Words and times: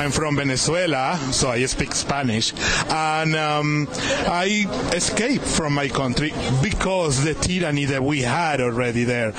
I'm 0.00 0.12
from 0.12 0.36
Venezuela, 0.36 1.18
so 1.30 1.50
I 1.50 1.66
speak 1.66 1.94
Spanish, 1.94 2.54
and 2.88 3.36
um, 3.36 3.86
I 3.92 4.66
escaped 4.94 5.44
from 5.44 5.74
my 5.74 5.88
country 5.88 6.32
because 6.62 7.22
the 7.22 7.34
tyranny 7.34 7.84
that 7.84 8.02
we 8.02 8.22
had 8.22 8.62
already 8.62 9.04
there. 9.04 9.34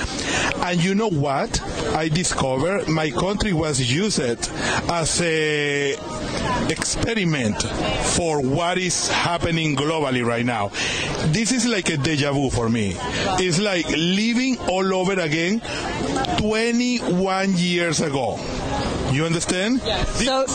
And 0.58 0.84
you 0.84 0.94
know 0.94 1.10
what? 1.10 1.60
I 1.96 2.10
discovered 2.10 2.88
my 2.88 3.10
country 3.10 3.54
was 3.54 3.82
used 3.92 4.20
as 4.20 5.20
a 5.24 5.94
experiment 6.70 7.64
for 8.14 8.40
what 8.40 8.78
is 8.78 9.10
happening 9.10 9.76
globally 9.76 10.24
right 10.24 10.46
now. 10.46 10.68
This 11.34 11.52
is 11.52 11.66
like 11.66 11.90
a 11.90 11.98
deja 11.98 12.34
vu 12.34 12.52
for 12.52 12.70
me. 12.70 12.94
It's 13.40 13.60
like 13.60 13.90
living 13.90 14.60
all 14.70 14.94
over 14.94 15.20
again 15.20 15.60
21 16.38 17.58
years 17.58 18.00
ago. 18.02 18.38
You 19.22 19.26
understand? 19.26 19.82
Yes. 19.86 20.26
So, 20.26 20.46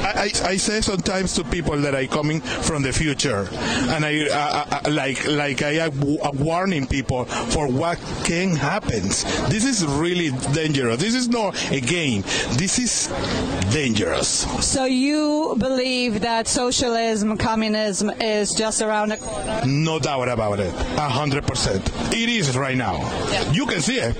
I, 0.00 0.30
I, 0.44 0.50
I 0.52 0.56
say 0.56 0.80
sometimes 0.80 1.32
to 1.34 1.44
people 1.44 1.78
that 1.78 1.94
I 1.94 2.06
coming 2.06 2.40
from 2.40 2.82
the 2.82 2.92
future, 2.92 3.48
and 3.88 4.04
I 4.04 4.28
uh, 4.28 4.80
uh, 4.86 4.90
like 4.90 5.26
like 5.26 5.62
I 5.62 5.86
am 5.86 5.92
warning 6.38 6.86
people 6.86 7.24
for 7.24 7.68
what 7.68 7.98
can 8.24 8.54
happen. 8.54 9.02
This 9.48 9.64
is 9.64 9.84
really 9.86 10.30
dangerous. 10.52 10.98
This 11.00 11.14
is 11.14 11.28
not 11.28 11.56
a 11.72 11.80
game. 11.80 12.22
This 12.60 12.78
is 12.78 13.08
dangerous. 13.72 14.46
so 14.64 14.84
you 14.84 15.56
believe 15.58 16.20
that 16.20 16.46
socialism, 16.48 17.36
communism 17.38 18.10
is 18.20 18.52
just 18.54 18.82
around 18.82 19.08
the 19.10 19.16
corner? 19.16 19.62
No 19.66 19.98
doubt 19.98 20.28
about 20.28 20.60
it. 20.60 20.72
A 20.96 21.08
hundred 21.08 21.46
percent. 21.46 21.82
It 22.12 22.28
is 22.28 22.56
right 22.56 22.76
now. 22.76 22.96
You 23.52 23.66
can 23.66 23.80
see 23.80 23.98
it. 23.98 24.16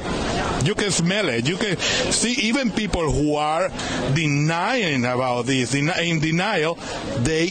You 0.67 0.75
can 0.75 0.91
smell 0.91 1.29
it. 1.29 1.49
You 1.49 1.57
can 1.57 1.77
see 1.77 2.33
even 2.49 2.71
people 2.71 3.11
who 3.11 3.35
are 3.35 3.69
denying 4.15 5.05
about 5.05 5.47
this, 5.47 5.73
deni- 5.75 5.99
in 6.05 6.21
denial, 6.21 6.75
they 7.21 7.49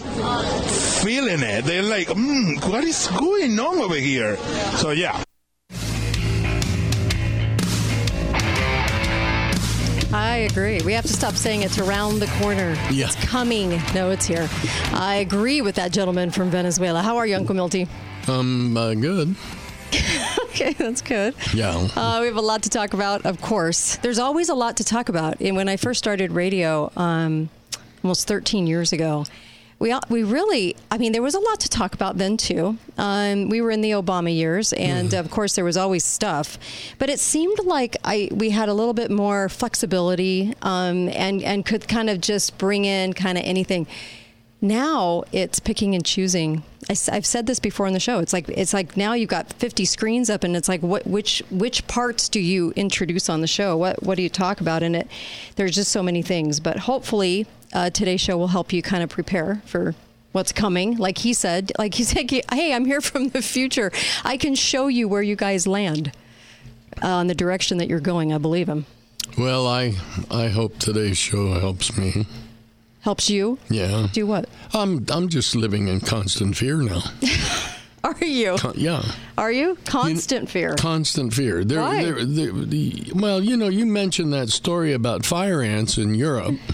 feeling 1.03 1.41
it. 1.41 1.65
They're 1.65 1.83
like, 1.83 2.07
mm, 2.07 2.69
what 2.69 2.83
is 2.83 3.07
going 3.07 3.59
on 3.59 3.79
over 3.79 3.95
here? 3.95 4.37
So 4.77 4.91
yeah. 4.91 5.23
I 10.13 10.47
agree. 10.49 10.81
We 10.83 10.91
have 10.93 11.05
to 11.05 11.13
stop 11.13 11.35
saying 11.35 11.61
it's 11.61 11.79
around 11.79 12.19
the 12.19 12.27
corner. 12.39 12.75
Yeah. 12.91 13.05
It's 13.05 13.15
coming. 13.25 13.81
No, 13.93 14.11
it's 14.11 14.25
here. 14.25 14.49
I 14.91 15.15
agree 15.15 15.61
with 15.61 15.75
that 15.75 15.91
gentleman 15.93 16.31
from 16.31 16.49
Venezuela. 16.49 17.01
How 17.01 17.17
are 17.17 17.25
you, 17.25 17.35
Uncle 17.35 17.55
Milty? 17.55 17.87
Um, 18.27 18.75
uh, 18.75 18.93
good. 18.93 19.35
Okay, 20.51 20.73
that's 20.77 21.01
good. 21.01 21.33
Yeah. 21.53 21.87
Uh, 21.95 22.19
we 22.21 22.27
have 22.27 22.37
a 22.37 22.41
lot 22.41 22.63
to 22.63 22.69
talk 22.69 22.93
about, 22.93 23.25
of 23.25 23.41
course. 23.41 23.95
There's 23.97 24.19
always 24.19 24.49
a 24.49 24.55
lot 24.55 24.77
to 24.77 24.83
talk 24.83 25.09
about. 25.09 25.39
And 25.39 25.55
when 25.55 25.69
I 25.69 25.77
first 25.77 25.97
started 25.97 26.31
radio 26.31 26.91
um, 26.95 27.49
almost 28.03 28.27
13 28.27 28.67
years 28.67 28.91
ago, 28.91 29.25
we, 29.79 29.95
we 30.09 30.23
really, 30.23 30.75
I 30.91 30.99
mean, 30.99 31.11
there 31.11 31.23
was 31.23 31.33
a 31.33 31.39
lot 31.39 31.61
to 31.61 31.69
talk 31.69 31.95
about 31.95 32.17
then, 32.17 32.37
too. 32.37 32.77
Um, 32.99 33.49
we 33.49 33.61
were 33.61 33.71
in 33.71 33.81
the 33.81 33.91
Obama 33.91 34.31
years, 34.33 34.73
and 34.73 35.11
of 35.15 35.31
course, 35.31 35.55
there 35.55 35.65
was 35.65 35.75
always 35.75 36.03
stuff. 36.03 36.59
But 36.99 37.09
it 37.09 37.19
seemed 37.19 37.57
like 37.63 37.97
I 38.03 38.29
we 38.31 38.51
had 38.51 38.69
a 38.69 38.75
little 38.75 38.93
bit 38.93 39.09
more 39.09 39.49
flexibility 39.49 40.53
um, 40.61 41.09
and, 41.09 41.41
and 41.41 41.65
could 41.65 41.87
kind 41.87 42.11
of 42.11 42.21
just 42.21 42.59
bring 42.59 42.85
in 42.85 43.13
kind 43.13 43.39
of 43.39 43.43
anything 43.43 43.87
now 44.61 45.23
it's 45.31 45.59
picking 45.59 45.95
and 45.95 46.05
choosing. 46.05 46.63
I, 46.89 46.95
have 47.13 47.25
said 47.25 47.47
this 47.47 47.59
before 47.59 47.87
on 47.87 47.93
the 47.93 47.99
show. 47.99 48.19
It's 48.19 48.33
like 48.33 48.47
it's 48.49 48.73
like 48.73 48.95
now 48.95 49.13
you've 49.13 49.29
got 49.29 49.53
50 49.53 49.85
screens 49.85 50.29
up, 50.29 50.43
and 50.43 50.55
it's 50.55 50.69
like 50.69 50.81
what 50.81 51.05
which 51.07 51.41
which 51.49 51.85
parts 51.87 52.29
do 52.29 52.39
you 52.39 52.71
introduce 52.75 53.29
on 53.29 53.41
the 53.41 53.47
show? 53.47 53.77
What 53.77 54.03
what 54.03 54.15
do 54.15 54.23
you 54.23 54.29
talk 54.29 54.61
about 54.61 54.83
in 54.83 54.95
it? 54.95 55.07
There's 55.55 55.75
just 55.75 55.91
so 55.91 56.03
many 56.03 56.21
things, 56.21 56.59
but 56.59 56.79
hopefully 56.79 57.47
uh, 57.73 57.89
today's 57.89 58.21
show 58.21 58.37
will 58.37 58.49
help 58.49 58.73
you 58.73 58.81
kind 58.81 59.03
of 59.03 59.09
prepare 59.09 59.61
for 59.65 59.95
what's 60.31 60.51
coming. 60.51 60.97
Like 60.97 61.17
he 61.19 61.33
said, 61.33 61.71
like 61.77 61.93
he 61.93 62.03
said, 62.03 62.29
hey, 62.29 62.73
I'm 62.73 62.85
here 62.85 63.01
from 63.01 63.29
the 63.29 63.41
future. 63.41 63.91
I 64.23 64.37
can 64.37 64.55
show 64.55 64.87
you 64.87 65.07
where 65.07 65.21
you 65.21 65.35
guys 65.35 65.67
land 65.67 66.11
uh, 67.01 67.07
on 67.07 67.27
the 67.27 67.35
direction 67.35 67.77
that 67.79 67.87
you're 67.87 67.99
going. 67.99 68.33
I 68.33 68.37
believe 68.37 68.67
him. 68.67 68.85
Well, 69.37 69.65
I 69.65 69.95
I 70.29 70.49
hope 70.49 70.77
today's 70.77 71.17
show 71.17 71.59
helps 71.59 71.97
me. 71.97 72.25
Helps 73.01 73.29
you 73.29 73.57
Yeah. 73.69 74.07
do 74.13 74.25
what? 74.27 74.47
I'm 74.73 75.05
I'm 75.09 75.27
just 75.29 75.55
living 75.55 75.87
in 75.87 75.99
constant 76.01 76.55
fear 76.57 76.77
now. 76.77 77.01
Are 78.03 78.17
you? 78.25 78.55
Con- 78.57 78.73
yeah. 78.77 79.03
Are 79.37 79.51
you 79.51 79.77
constant 79.85 80.49
fear? 80.49 80.73
Constant 80.75 81.33
fear. 81.35 81.63
There, 81.63 81.79
Why? 81.81 82.03
there, 82.03 82.25
there, 82.25 82.51
the, 82.51 83.11
well, 83.13 83.43
you 83.43 83.55
know, 83.55 83.69
you 83.69 83.85
mentioned 83.85 84.33
that 84.33 84.49
story 84.49 84.93
about 84.93 85.23
fire 85.23 85.61
ants 85.61 85.97
in 85.99 86.15
Europe. 86.15 86.55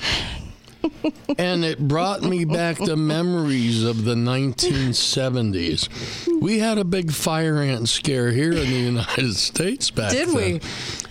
and 1.38 1.64
it 1.66 1.80
brought 1.88 2.22
me 2.24 2.46
back 2.46 2.78
to 2.78 2.96
memories 2.96 3.84
of 3.84 4.04
the 4.06 4.16
1970s. 4.16 5.90
We 6.42 6.60
had 6.60 6.78
a 6.78 6.84
big 6.84 7.12
fire 7.12 7.58
ant 7.62 7.90
scare 7.90 8.32
here 8.32 8.52
in 8.52 8.70
the 8.70 8.80
United 8.80 9.34
States 9.36 9.90
back 9.92 10.12
Did 10.12 10.30
then. 10.30 10.36
Did 10.36 10.64
we? 10.64 10.70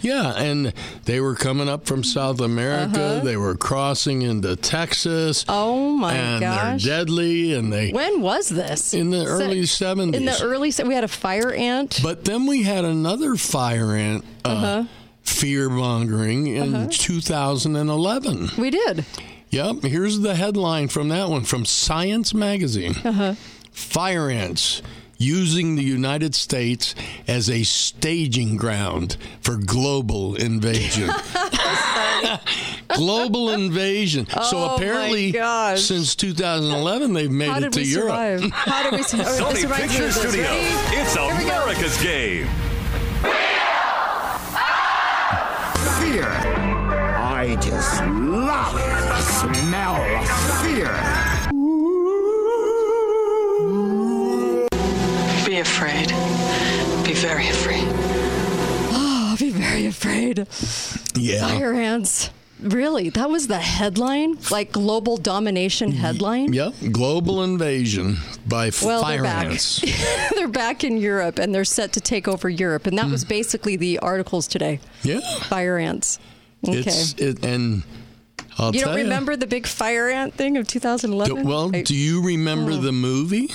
Yeah, 0.09 0.34
and 0.37 0.72
they 1.04 1.20
were 1.20 1.34
coming 1.34 1.69
up 1.69 1.87
from 1.87 2.04
South 2.04 2.41
America. 2.41 3.00
Uh-huh. 3.00 3.25
They 3.25 3.37
were 3.37 3.56
crossing 3.56 4.22
into 4.22 4.54
Texas. 4.56 5.44
Oh 5.48 5.91
my 5.91 6.12
and 6.14 6.41
gosh! 6.41 6.84
they're 6.84 6.98
deadly, 7.04 7.54
and 7.54 7.72
they 7.72 7.91
When 7.91 8.20
was 8.20 8.48
this? 8.48 8.94
in 8.94 9.10
the 9.10 9.25
So- 9.25 9.31
early 9.32 9.62
70s. 9.62 10.14
In 10.14 10.25
the 10.26 10.38
early, 10.43 10.72
we 10.87 10.94
had 10.94 11.04
a 11.04 11.08
fire 11.08 11.53
ant. 11.53 12.00
But 12.03 12.25
then 12.25 12.47
we 12.47 12.62
had 12.62 12.84
another 12.84 13.37
fire 13.37 13.94
ant 13.94 14.25
uh, 14.44 14.48
Uh-huh. 14.48 14.84
fear 15.22 15.69
mongering 15.69 16.47
in 16.47 16.88
2011. 16.88 18.50
we 18.58 18.70
did. 18.70 19.04
Yep, 19.56 19.84
here's 19.84 20.21
the 20.21 20.34
headline 20.34 20.89
from 20.89 21.09
that 21.09 21.31
one 21.31 21.44
from 21.44 21.65
Science 21.65 22.34
Magazine 22.34 22.94
Uh-huh. 23.03 23.34
Fire 23.72 24.28
ants 24.28 24.83
using 25.17 25.77
the 25.77 25.83
United 25.83 26.34
States 26.34 26.94
as 27.27 27.49
a 27.49 27.62
staging 27.62 28.56
ground 28.59 29.17
for 29.41 29.56
global 29.56 30.34
invasion. 30.34 31.09
global 32.89 33.49
invasion. 33.50 34.27
Oh, 34.37 34.43
so 34.43 34.59
my 34.67 34.75
apparently, 34.75 35.33
gosh. 35.33 35.81
since 35.81 36.15
2011 36.17 37.15
they've 37.15 37.31
made 37.31 37.49
How 37.49 37.56
it 37.56 37.61
did 37.62 37.73
to 37.73 37.81
we 37.81 37.87
Europe. 37.87 38.09
survive? 38.11 38.50
How 38.53 38.83
did 38.83 38.93
we 38.93 39.03
survive? 39.05 39.27
Oh, 39.41 39.53
Sony 39.53 39.62
reminds 39.62 39.73
me 39.73 39.88
Picture 39.88 40.05
of. 40.06 40.12
Studio. 40.12 40.49
It's 40.50 41.15
Here 41.15 41.34
we 41.38 41.44
go. 41.44 41.62
America's 41.62 42.03
game. 42.03 42.47
fear. 46.00 46.28
I 47.19 47.56
just 47.61 48.00
love 48.03 48.73
the 48.75 48.96
smell 49.26 49.97
of 50.16 50.28
fear. 50.62 50.92
Be 55.44 55.59
afraid. 55.59 56.09
Be 57.04 57.14
very 57.14 57.48
afraid. 57.48 57.88
I'll 58.92 59.37
be 59.37 59.50
very 59.50 59.87
afraid. 59.87 60.47
Yeah. 61.14 61.48
Fire 61.48 61.75
ants. 61.75 62.31
Really? 62.60 63.10
That 63.10 63.28
was 63.28 63.48
the 63.48 63.59
headline? 63.59 64.38
Like 64.50 64.72
global 64.72 65.19
domination 65.19 65.93
headline? 65.93 66.53
Yep, 66.53 66.75
global 66.91 67.43
invasion 67.43 68.16
by 68.47 68.70
Well, 68.82 69.03
fire 69.03 69.16
they're 69.16 69.22
back. 69.25 69.47
ants. 69.47 69.84
they're 70.34 70.48
back 70.48 70.82
in 70.82 70.97
Europe 70.97 71.38
and 71.38 71.54
they're 71.54 71.64
set 71.64 71.93
to 71.94 72.00
take 72.00 72.26
over 72.26 72.48
Europe. 72.48 72.87
And 72.87 72.97
that 72.98 73.06
hmm. 73.06 73.12
was 73.12 73.25
basically 73.25 73.76
the 73.76 73.98
articles 73.98 74.47
today. 74.47 74.81
Yeah, 75.03 75.20
Fire 75.44 75.76
ants. 75.76 76.19
Okay. 76.66 76.78
it's 76.78 77.12
it, 77.14 77.44
and 77.44 77.82
I'll 78.59 78.75
you 78.75 78.81
don't 78.84 78.94
remember 78.94 79.37
the 79.37 79.47
big 79.47 79.67
fire 79.67 80.09
ant 80.09 80.34
thing 80.34 80.56
of 80.56 80.67
2011? 80.67 81.37
Do, 81.37 81.43
well, 81.44 81.71
I- 81.75 81.83
do 81.83 81.94
you 81.94 82.22
remember 82.22 82.72
Oh. 82.72 82.77
the 82.77 82.93
movie? 82.93 83.50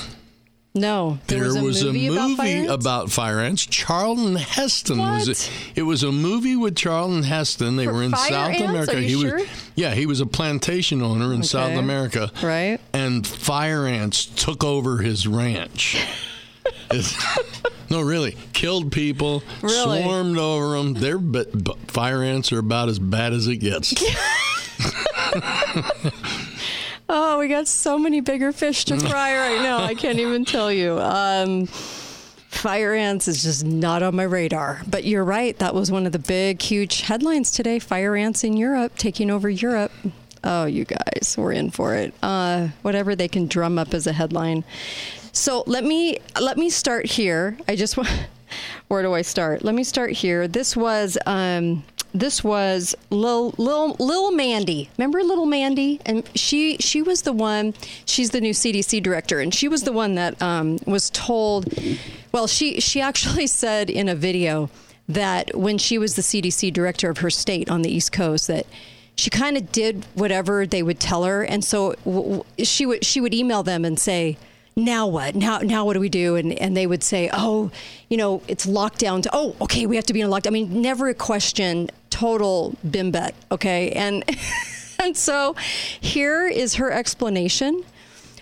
no. 0.73 1.19
There, 1.27 1.51
There 1.51 1.63
was, 1.63 1.81
a 1.81 1.87
movie, 1.87 2.07
about 2.07 2.37
fire 2.37 2.47
ants? 2.57 2.71
about 2.73 3.11
fire 3.11 3.39
ants. 3.41 3.65
Charlton 3.65 4.35
Heston 4.37 4.99
was 4.99 5.27
What? 5.27 5.37
it? 5.37 5.51
It 5.75 5.81
was 5.83 6.03
a 6.03 6.11
movie 6.11 6.55
with 6.55 6.75
Charlton 6.77 7.23
Heston. 7.23 7.75
They 7.75 7.85
For 7.85 7.93
were 7.93 8.03
in 8.03 8.11
South 8.15 8.31
ants? 8.31 8.61
America. 8.61 9.01
You 9.01 9.17
he 9.17 9.21
sure? 9.27 9.37
was 9.39 9.47
Yeah, 9.75 9.93
he 9.95 10.05
was 10.05 10.21
a 10.21 10.25
plantation 10.25 11.01
owner 11.01 11.33
in 11.33 11.43
South 11.43 11.77
America. 11.77 12.31
Right. 12.41 12.79
And 12.93 13.25
fire 13.27 13.85
ants 13.87 14.25
took 14.25 14.63
over 14.63 14.99
his 14.99 15.27
ranch. 15.27 15.97
No, 17.89 17.99
really, 18.01 18.37
killed 18.53 18.91
people, 18.93 19.43
Really? 19.61 20.01
swarmed 20.03 20.37
over 20.37 20.77
them. 20.81 21.31
But 21.31 21.91
fire 21.91 22.23
ants 22.23 22.51
are 22.53 22.59
about 22.59 22.87
as 22.87 22.99
bad 22.99 23.33
as 23.33 23.47
it 23.47 23.57
gets. 23.57 23.93
Oh, 27.13 27.39
we 27.39 27.49
got 27.49 27.67
so 27.67 27.97
many 27.99 28.21
bigger 28.21 28.53
fish 28.53 28.85
to 28.85 28.97
fry 28.97 29.35
right 29.35 29.61
now. 29.61 29.79
I 29.79 29.95
can't 29.95 30.19
even 30.19 30.45
tell 30.45 30.71
you. 30.71 30.97
Um, 30.97 31.65
fire 31.65 32.93
ants 32.93 33.27
is 33.27 33.43
just 33.43 33.65
not 33.65 34.01
on 34.01 34.15
my 34.15 34.23
radar. 34.23 34.81
But 34.89 35.03
you're 35.03 35.25
right. 35.25 35.57
That 35.59 35.75
was 35.75 35.91
one 35.91 36.05
of 36.05 36.13
the 36.13 36.19
big, 36.19 36.61
huge 36.61 37.01
headlines 37.01 37.51
today. 37.51 37.79
Fire 37.79 38.15
ants 38.15 38.45
in 38.45 38.55
Europe 38.55 38.93
taking 38.95 39.29
over 39.29 39.49
Europe. 39.49 39.91
Oh, 40.45 40.63
you 40.63 40.85
guys, 40.85 41.35
we're 41.37 41.51
in 41.51 41.69
for 41.69 41.95
it. 41.95 42.13
Uh, 42.23 42.69
whatever 42.81 43.13
they 43.13 43.27
can 43.27 43.45
drum 43.45 43.77
up 43.77 43.93
as 43.93 44.07
a 44.07 44.13
headline. 44.13 44.63
So 45.33 45.65
let 45.67 45.83
me 45.83 46.17
let 46.39 46.57
me 46.57 46.69
start 46.69 47.05
here. 47.05 47.57
I 47.67 47.75
just 47.75 47.97
want. 47.97 48.09
Where 48.87 49.01
do 49.01 49.13
I 49.13 49.21
start? 49.21 49.63
Let 49.65 49.75
me 49.75 49.83
start 49.83 50.11
here. 50.11 50.47
This 50.47 50.77
was 50.77 51.17
um, 51.25 51.83
this 52.13 52.43
was 52.43 52.95
Lil 53.09 53.51
Lil 53.57 54.31
Mandy. 54.31 54.89
Remember 54.97 55.23
Little 55.23 55.45
Mandy? 55.45 55.99
And 56.05 56.27
she 56.35 56.77
she 56.77 57.01
was 57.01 57.21
the 57.21 57.33
one. 57.33 57.73
She's 58.05 58.31
the 58.31 58.41
new 58.41 58.53
CDC 58.53 59.01
director, 59.01 59.39
and 59.39 59.53
she 59.53 59.67
was 59.67 59.83
the 59.83 59.93
one 59.93 60.15
that 60.15 60.41
um, 60.41 60.77
was 60.85 61.09
told. 61.09 61.73
Well, 62.31 62.47
she 62.47 62.79
she 62.79 63.01
actually 63.01 63.47
said 63.63 63.89
in 63.89 64.09
a 64.09 64.15
video 64.15 64.69
that 65.07 65.55
when 65.55 65.77
she 65.77 65.97
was 65.97 66.15
the 66.15 66.21
CDC 66.21 66.71
director 66.73 67.09
of 67.09 67.19
her 67.19 67.29
state 67.29 67.69
on 67.69 67.81
the 67.81 67.89
East 67.89 68.11
Coast 68.11 68.47
that 68.47 68.65
she 69.15 69.29
kind 69.29 69.57
of 69.57 69.71
did 69.71 70.05
whatever 70.13 70.65
they 70.65 70.83
would 70.83 70.99
tell 70.99 71.23
her, 71.23 71.43
and 71.43 71.63
so 71.63 71.93
w- 72.05 72.23
w- 72.23 72.43
she 72.65 72.85
would 72.85 73.05
she 73.05 73.21
would 73.21 73.33
email 73.33 73.63
them 73.63 73.85
and 73.85 73.97
say, 73.99 74.37
"Now 74.75 75.07
what? 75.07 75.35
Now 75.35 75.59
now 75.59 75.85
what 75.85 75.93
do 75.93 75.99
we 75.99 76.09
do?" 76.09 76.35
And 76.35 76.53
and 76.53 76.75
they 76.75 76.87
would 76.87 77.03
say, 77.03 77.29
"Oh, 77.31 77.71
you 78.09 78.17
know, 78.17 78.41
it's 78.47 78.65
lockdown. 78.65 79.23
To, 79.23 79.29
oh, 79.31 79.55
okay, 79.61 79.85
we 79.85 79.95
have 79.95 80.05
to 80.07 80.13
be 80.13 80.21
in 80.21 80.27
a 80.27 80.29
lockdown." 80.29 80.47
I 80.47 80.51
mean, 80.51 80.81
never 80.81 81.07
a 81.07 81.13
question. 81.13 81.89
Total 82.21 82.75
bimbet. 82.85 83.31
Okay, 83.51 83.89
and 83.93 84.23
and 84.99 85.17
so 85.17 85.55
here 85.99 86.47
is 86.47 86.75
her 86.75 86.91
explanation 86.91 87.83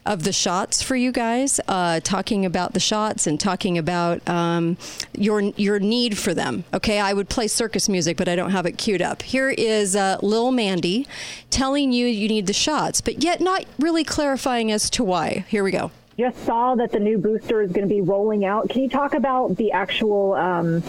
of 0.05 0.23
the 0.23 0.33
shots 0.33 0.81
for 0.81 0.97
you 0.97 1.13
guys, 1.13 1.61
uh, 1.69 2.01
talking 2.01 2.45
about 2.45 2.73
the 2.73 2.81
shots 2.81 3.25
and 3.25 3.39
talking 3.39 3.77
about 3.77 4.27
um, 4.27 4.75
your 5.13 5.39
your 5.39 5.79
need 5.79 6.17
for 6.17 6.33
them. 6.33 6.65
Okay, 6.73 6.99
I 6.99 7.13
would 7.13 7.29
play 7.29 7.47
circus 7.47 7.87
music, 7.87 8.17
but 8.17 8.27
I 8.27 8.35
don't 8.35 8.51
have 8.51 8.65
it 8.65 8.77
queued 8.77 9.01
up. 9.01 9.21
Here 9.21 9.49
is 9.49 9.95
uh, 9.95 10.17
Lil 10.21 10.51
Mandy 10.51 11.07
telling 11.49 11.93
you 11.93 12.05
you 12.05 12.27
need 12.27 12.47
the 12.47 12.53
shots, 12.53 12.99
but 12.99 13.23
yet 13.23 13.39
not 13.39 13.63
really 13.79 14.03
clarifying 14.03 14.73
as 14.73 14.89
to 14.89 15.05
why. 15.05 15.45
Here 15.47 15.63
we 15.63 15.71
go. 15.71 15.89
just 16.17 16.43
saw 16.43 16.75
that 16.75 16.91
the 16.91 16.99
new 16.99 17.17
booster 17.17 17.61
is 17.61 17.71
going 17.71 17.87
to 17.87 17.95
be 17.95 18.01
rolling 18.01 18.43
out. 18.43 18.67
Can 18.67 18.81
you 18.81 18.89
talk 18.89 19.13
about 19.13 19.55
the 19.55 19.71
actual 19.71 20.33
um, 20.33 20.83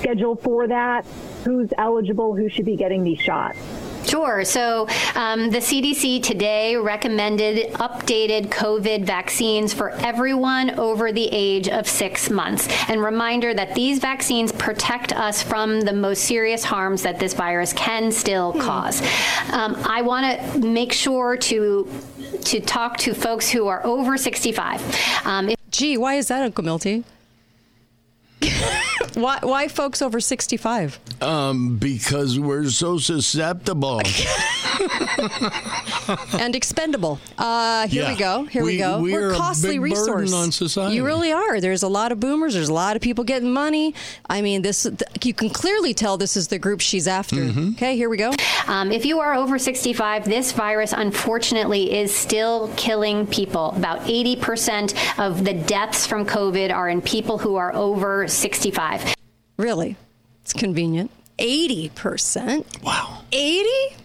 schedule 0.00 0.36
for 0.36 0.66
that? 0.66 1.04
Who's 1.44 1.70
eligible? 1.78 2.34
Who 2.34 2.48
should 2.48 2.64
be 2.64 2.76
getting 2.76 3.04
these 3.04 3.20
shots? 3.20 3.58
Sure. 4.06 4.44
So 4.44 4.88
um, 5.14 5.50
the 5.50 5.58
CDC 5.58 6.22
today 6.22 6.74
recommended 6.74 7.72
updated 7.74 8.48
COVID 8.48 9.04
vaccines 9.04 9.72
for 9.72 9.90
everyone 9.90 10.70
over 10.78 11.12
the 11.12 11.28
age 11.30 11.68
of 11.68 11.86
six 11.86 12.30
months. 12.30 12.66
And 12.88 13.02
reminder 13.02 13.54
that 13.54 13.74
these 13.74 13.98
vaccines 13.98 14.52
protect 14.52 15.12
us 15.12 15.42
from 15.42 15.82
the 15.82 15.92
most 15.92 16.24
serious 16.24 16.64
harms 16.64 17.02
that 17.02 17.20
this 17.20 17.34
virus 17.34 17.72
can 17.74 18.10
still 18.10 18.52
cause. 18.54 19.00
Um, 19.52 19.76
I 19.84 20.02
want 20.02 20.40
to 20.40 20.58
make 20.58 20.92
sure 20.92 21.36
to 21.36 21.88
to 22.44 22.60
talk 22.60 22.96
to 22.96 23.12
folks 23.12 23.50
who 23.50 23.66
are 23.66 23.84
over 23.84 24.16
65. 24.16 25.26
Um, 25.26 25.50
if 25.50 25.58
Gee, 25.70 25.96
why 25.98 26.14
is 26.14 26.28
that, 26.28 26.42
Uncle 26.42 26.64
Milty? 26.64 27.04
why, 29.22 29.38
why 29.42 29.68
folks 29.68 30.02
over 30.02 30.20
65? 30.20 30.98
Um, 31.22 31.76
because 31.76 32.38
we're 32.38 32.68
so 32.68 32.98
susceptible. 32.98 34.00
and 36.40 36.54
expendable. 36.54 37.18
Uh, 37.38 37.86
here 37.88 38.02
Yeah. 38.02 38.12
we 38.12 38.18
go. 38.18 38.44
Here 38.44 38.62
we, 38.64 38.72
We- 38.72 38.78
go. 38.78 39.00
we 39.00 39.12
We're 39.12 39.28
are 39.28 39.30
a 39.32 39.34
a 39.34 39.36
costly 39.36 39.70
big 39.78 39.80
burden 39.80 39.92
resource 39.98 40.32
on 40.32 40.52
society. 40.52 40.96
You 40.96 41.04
really 41.04 41.32
are. 41.32 41.60
There's 41.60 41.82
a 41.82 41.88
lot 41.88 42.12
of 42.12 42.20
boomers. 42.20 42.54
There's 42.54 42.68
a 42.68 42.72
lot 42.74 42.96
of 42.96 43.02
people 43.02 43.24
getting 43.24 43.52
money. 43.52 43.94
I 44.28 44.42
mean, 44.42 44.62
this 44.62 44.82
th- 44.82 45.02
you 45.24 45.34
can 45.34 45.50
clearly 45.50 45.94
tell 45.94 46.16
this 46.16 46.36
is 46.36 46.48
the 46.48 46.58
group 46.58 46.80
she's 46.80 47.06
after. 47.08 47.36
Mm-hmm. 47.36 47.70
Okay, 47.74 47.96
here 47.96 48.08
we 48.08 48.16
go. 48.16 48.32
Um, 48.66 48.92
if 48.92 49.04
you 49.04 49.20
are 49.20 49.34
over 49.34 49.58
65, 49.58 50.24
this 50.24 50.52
virus 50.52 50.92
unfortunately 50.92 51.92
is 51.98 52.14
still 52.14 52.72
killing 52.76 53.26
people. 53.26 53.70
About 53.76 54.00
80% 54.02 55.18
of 55.18 55.44
the 55.44 55.54
deaths 55.54 56.06
from 56.06 56.26
COVID 56.26 56.72
are 56.72 56.88
in 56.88 57.00
people 57.02 57.38
who 57.38 57.56
are 57.56 57.74
over 57.74 58.26
65. 58.28 59.14
Really, 59.56 59.96
it's 60.42 60.52
convenient. 60.52 61.10
Eighty 61.38 61.88
percent. 61.94 62.66
Wow. 62.82 63.22
Eighty. 63.32 63.96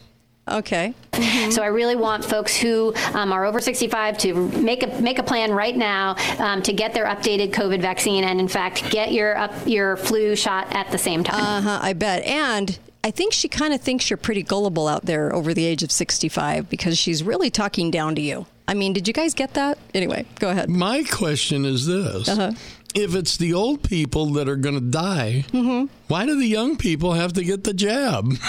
Okay. 0.47 0.93
So 1.51 1.61
I 1.61 1.67
really 1.67 1.95
want 1.95 2.25
folks 2.25 2.55
who 2.57 2.93
um, 3.13 3.31
are 3.31 3.45
over 3.45 3.59
65 3.61 4.17
to 4.19 4.33
make 4.59 4.83
a 4.83 4.87
make 5.01 5.19
a 5.19 5.23
plan 5.23 5.51
right 5.51 5.75
now 5.75 6.15
um, 6.39 6.61
to 6.63 6.73
get 6.73 6.93
their 6.93 7.05
updated 7.05 7.51
COVID 7.51 7.81
vaccine, 7.81 8.23
and 8.23 8.39
in 8.39 8.47
fact, 8.47 8.89
get 8.89 9.11
your 9.13 9.37
up, 9.37 9.51
your 9.67 9.95
flu 9.95 10.35
shot 10.35 10.73
at 10.75 10.91
the 10.91 10.97
same 10.97 11.23
time. 11.23 11.39
Uh 11.41 11.61
huh. 11.61 11.79
I 11.81 11.93
bet. 11.93 12.23
And 12.25 12.77
I 13.03 13.11
think 13.11 13.31
she 13.31 13.47
kind 13.47 13.73
of 13.73 13.79
thinks 13.79 14.09
you're 14.09 14.17
pretty 14.17 14.41
gullible 14.43 14.87
out 14.87 15.05
there 15.05 15.33
over 15.33 15.53
the 15.53 15.63
age 15.65 15.83
of 15.83 15.91
65 15.91 16.67
because 16.69 16.97
she's 16.97 17.23
really 17.23 17.49
talking 17.51 17.91
down 17.91 18.15
to 18.15 18.21
you. 18.21 18.47
I 18.67 18.73
mean, 18.73 18.91
did 18.93 19.07
you 19.07 19.13
guys 19.13 19.33
get 19.35 19.53
that? 19.53 19.77
Anyway, 19.93 20.25
go 20.39 20.49
ahead. 20.49 20.67
My 20.69 21.03
question 21.03 21.63
is 21.63 21.85
this. 21.85 22.27
Uh-huh. 22.27 22.51
If 22.95 23.13
it's 23.15 23.37
the 23.37 23.53
old 23.53 23.83
people 23.83 24.25
that 24.33 24.49
are 24.49 24.55
going 24.57 24.75
to 24.75 24.81
die, 24.81 25.45
Mm-hmm. 25.49 25.85
why 26.07 26.25
do 26.25 26.37
the 26.37 26.47
young 26.47 26.75
people 26.75 27.13
have 27.13 27.33
to 27.33 27.43
get 27.43 27.63
the 27.63 27.73
jab? 27.73 28.33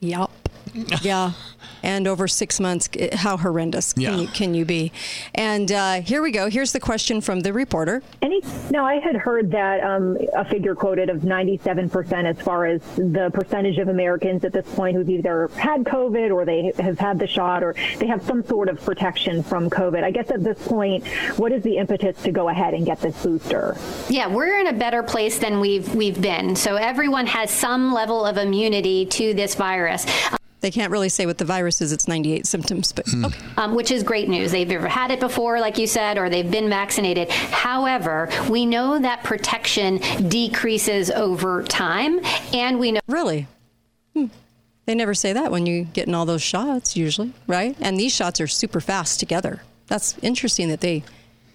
Yep. 0.00 0.30
yeah. 1.02 1.32
And 1.82 2.06
over 2.06 2.28
six 2.28 2.60
months, 2.60 2.88
eh, 2.98 3.14
how 3.16 3.36
horrendous 3.36 3.92
can, 3.92 4.02
Yeah. 4.02 4.16
you, 4.16 4.28
can 4.28 4.54
you 4.54 4.64
be? 4.64 4.92
And 5.34 5.70
uh, 5.72 6.00
here 6.00 6.22
we 6.22 6.30
go. 6.30 6.48
Here's 6.48 6.72
the 6.72 6.78
question 6.80 7.20
from 7.20 7.40
the 7.40 7.52
reporter. 7.52 8.02
Any? 8.22 8.40
No, 8.70 8.84
I 8.84 9.00
had 9.00 9.16
heard 9.16 9.50
that 9.50 9.82
um, 9.82 10.16
a 10.34 10.44
figure 10.44 10.74
quoted 10.76 11.10
of 11.10 11.18
97% 11.22 12.24
as 12.24 12.40
far 12.40 12.66
as 12.66 12.80
the 12.96 13.30
percentage 13.34 13.78
of 13.78 13.88
Americans 13.88 14.44
at 14.44 14.52
this 14.52 14.66
point 14.74 14.96
who've 14.96 15.10
either 15.10 15.48
had 15.56 15.82
COVID 15.84 16.32
or 16.32 16.44
they 16.44 16.72
have 16.78 16.98
had 16.98 17.18
the 17.18 17.26
shot 17.26 17.64
or 17.64 17.74
they 17.98 18.06
have 18.06 18.22
some 18.22 18.44
sort 18.44 18.68
of 18.68 18.80
protection 18.84 19.42
from 19.42 19.68
COVID. 19.68 20.04
I 20.04 20.10
guess 20.12 20.30
at 20.30 20.44
this 20.44 20.64
point, 20.66 21.06
what 21.36 21.50
is 21.52 21.62
the 21.64 21.78
impetus 21.78 22.22
to 22.22 22.30
go 22.30 22.48
ahead 22.48 22.74
and 22.74 22.86
get 22.86 23.00
this 23.00 23.20
booster? 23.22 23.76
Yeah, 24.08 24.28
we're 24.28 24.60
in 24.60 24.68
a 24.68 24.72
better 24.72 25.02
place 25.02 25.38
than 25.38 25.58
we've 25.60 25.92
we've 25.94 26.20
been. 26.20 26.54
So 26.54 26.76
everyone 26.76 27.26
has 27.26 27.50
some 27.50 27.92
level 27.92 28.24
of 28.24 28.36
immunity 28.36 29.04
to 29.06 29.34
this 29.34 29.54
virus. 29.56 30.06
They 30.62 30.70
can't 30.70 30.92
really 30.92 31.08
say 31.08 31.26
what 31.26 31.38
the 31.38 31.44
virus 31.44 31.80
is. 31.80 31.90
It's 31.92 32.06
98 32.06 32.46
symptoms, 32.46 32.92
but 32.92 33.04
okay. 33.24 33.38
um, 33.56 33.74
which 33.74 33.90
is 33.90 34.04
great 34.04 34.28
news. 34.28 34.52
They've 34.52 34.70
either 34.70 34.86
had 34.86 35.10
it 35.10 35.18
before, 35.18 35.58
like 35.58 35.76
you 35.76 35.88
said, 35.88 36.18
or 36.18 36.30
they've 36.30 36.48
been 36.48 36.68
vaccinated. 36.68 37.30
However, 37.30 38.28
we 38.48 38.64
know 38.64 38.98
that 39.00 39.24
protection 39.24 39.98
decreases 40.28 41.10
over 41.10 41.64
time, 41.64 42.20
and 42.54 42.78
we 42.78 42.92
know. 42.92 43.00
Really? 43.08 43.48
Hmm. 44.14 44.26
They 44.86 44.94
never 44.94 45.14
say 45.14 45.32
that 45.32 45.50
when 45.50 45.66
you 45.66 45.84
get 45.84 46.06
in 46.06 46.14
all 46.14 46.26
those 46.26 46.42
shots, 46.42 46.96
usually, 46.96 47.32
right? 47.48 47.76
And 47.80 47.98
these 47.98 48.14
shots 48.14 48.40
are 48.40 48.46
super 48.46 48.80
fast 48.80 49.18
together. 49.18 49.62
That's 49.88 50.16
interesting 50.22 50.68
that 50.68 50.80
they 50.80 51.02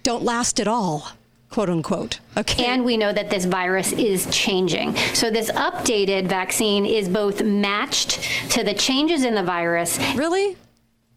don't 0.02 0.22
last 0.22 0.60
at 0.60 0.68
all, 0.68 1.12
quote 1.50 1.68
unquote. 1.68 2.20
Okay. 2.36 2.66
And 2.66 2.84
we 2.84 2.96
know 2.96 3.12
that 3.12 3.30
this 3.30 3.44
virus 3.44 3.92
is 3.92 4.26
changing. 4.30 4.96
So, 5.14 5.30
this 5.30 5.50
updated 5.52 6.28
vaccine 6.28 6.84
is 6.86 7.08
both 7.08 7.42
matched 7.42 8.20
to 8.50 8.62
the 8.62 8.74
changes 8.74 9.24
in 9.24 9.34
the 9.34 9.42
virus. 9.42 9.98
Really? 10.14 10.56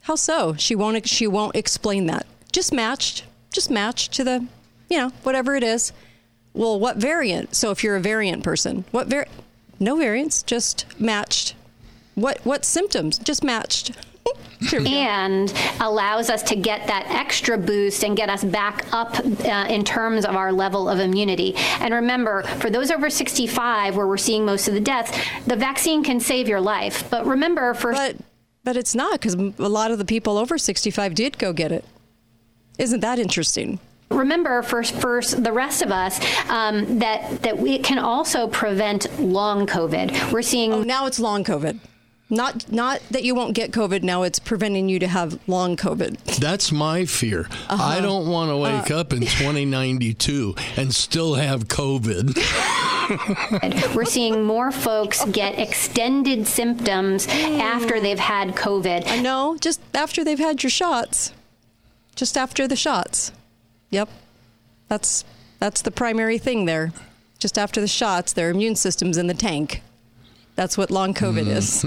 How 0.04 0.16
so? 0.16 0.56
She 0.56 0.76
won't. 0.76 1.08
She 1.08 1.28
won't 1.28 1.56
explain 1.56 2.08
that. 2.08 2.26
Just 2.52 2.74
matched. 2.74 3.26
Just 3.52 3.70
matched 3.70 4.14
to 4.14 4.24
the, 4.24 4.48
you 4.90 4.98
know, 4.98 5.10
whatever 5.24 5.56
it 5.56 5.64
is. 5.64 5.92
Well, 6.54 6.80
what 6.80 6.98
variant? 6.98 7.56
So 7.56 7.72
if 7.72 7.84
you're 7.84 7.96
a 7.96 8.02
variant 8.02 8.44
person, 8.44 8.86
what 8.92 9.08
var? 9.08 9.28
No 9.80 9.98
variants. 9.98 10.44
Just 10.44 10.86
matched. 11.00 11.56
What 12.16 12.40
what 12.44 12.66
symptoms? 12.66 13.18
Just 13.20 13.44
matched. 13.44 13.92
Here 14.62 14.80
we 14.80 14.86
go. 14.86 14.92
and 14.92 15.54
allows 15.80 16.30
us 16.30 16.44
to 16.44 16.56
get 16.56 16.88
that 16.88 17.08
extra 17.10 17.58
boost 17.58 18.04
and 18.04 18.16
get 18.16 18.30
us 18.30 18.44
back 18.44 18.86
up 18.94 19.18
uh, 19.20 19.66
in 19.70 19.84
terms 19.84 20.26
of 20.26 20.36
our 20.36 20.52
level 20.52 20.88
of 20.88 21.00
immunity. 21.00 21.56
And 21.80 21.94
remember, 21.94 22.44
for 22.44 22.70
those 22.70 22.92
over 22.92 23.10
65, 23.10 23.96
where 23.96 24.08
we're 24.08 24.18
seeing 24.18 24.46
most 24.46 24.68
of 24.68 24.74
the 24.74 24.80
deaths, 24.80 25.18
the 25.48 25.56
vaccine 25.56 26.04
can 26.04 26.20
save 26.20 26.48
your 26.48 26.62
life. 26.62 27.10
But 27.10 27.26
remember, 27.26 27.74
for 27.74 27.92
But 27.94 28.18
but 28.64 28.78
it's 28.78 28.94
not 28.94 29.14
because 29.14 29.34
a 29.34 29.70
lot 29.70 29.90
of 29.92 29.98
the 29.98 30.06
people 30.06 30.38
over 30.38 30.58
65 30.58 31.16
did 31.16 31.38
go 31.40 31.52
get 31.52 31.72
it. 31.72 31.84
Isn't 32.78 33.00
that 33.00 33.20
interesting? 33.20 33.80
remember 34.12 34.62
for, 34.62 34.84
for 34.84 35.22
the 35.22 35.52
rest 35.54 35.82
of 35.82 35.90
us 35.90 36.20
um, 36.50 37.00
that 37.00 37.42
that 37.44 37.58
we 37.58 37.80
can 37.80 37.98
also 37.98 38.48
prevent 38.48 39.08
long 39.20 39.66
COVID. 39.66 40.32
We're 40.34 40.42
seeing 40.42 40.74
Oh, 40.74 40.84
now 40.84 41.06
it's 41.06 41.20
long 41.20 41.44
COVID. 41.44 41.80
Not 42.34 42.72
not 42.72 43.02
that 43.12 43.24
you 43.26 43.36
won't 43.36 43.54
get 43.54 43.72
COVID. 43.72 44.04
Now 44.04 44.24
it's 44.24 44.40
preventing 44.40 44.88
you 44.88 45.00
to 45.00 45.08
have 45.08 45.38
long 45.48 45.76
COVID. 45.76 46.18
That's 46.40 46.72
my 46.72 47.04
fear. 47.06 47.42
Uh-huh. 47.70 47.84
I 47.84 48.00
don't 48.00 48.28
want 48.28 48.50
to 48.50 48.58
wake 48.58 48.90
Uh. 48.90 49.00
up 49.02 49.12
in 49.12 49.20
2092 49.26 50.56
and 50.78 50.96
still 50.96 51.36
have 51.36 51.68
COVID. 51.68 52.38
We're 53.94 54.06
seeing 54.06 54.44
more 54.44 54.72
folks 54.72 55.26
get 55.26 55.60
extended 55.60 56.48
symptoms 56.48 57.28
after 57.28 58.00
they've 58.00 58.18
had 58.18 58.56
COVID. 58.56 59.22
No, 59.22 59.58
just 59.60 59.82
after 59.94 60.24
they've 60.24 60.40
had 60.40 60.64
your 60.64 60.70
shots. 60.70 61.34
Just 62.16 62.38
after 62.38 62.68
the 62.68 62.78
shots. 62.78 63.34
Yep. 63.90 64.08
That's 64.88 65.26
that's 65.60 65.82
the 65.82 65.92
primary 65.92 66.38
thing 66.38 66.64
there. 66.66 66.94
Just 67.40 67.58
after 67.58 67.82
the 67.82 67.88
shots, 67.88 68.32
their 68.34 68.50
immune 68.52 68.76
system's 68.78 69.18
in 69.18 69.28
the 69.28 69.34
tank. 69.34 69.82
That's 70.62 70.78
what 70.78 70.92
long 70.92 71.16
COVID 71.16 71.48
is. 71.48 71.84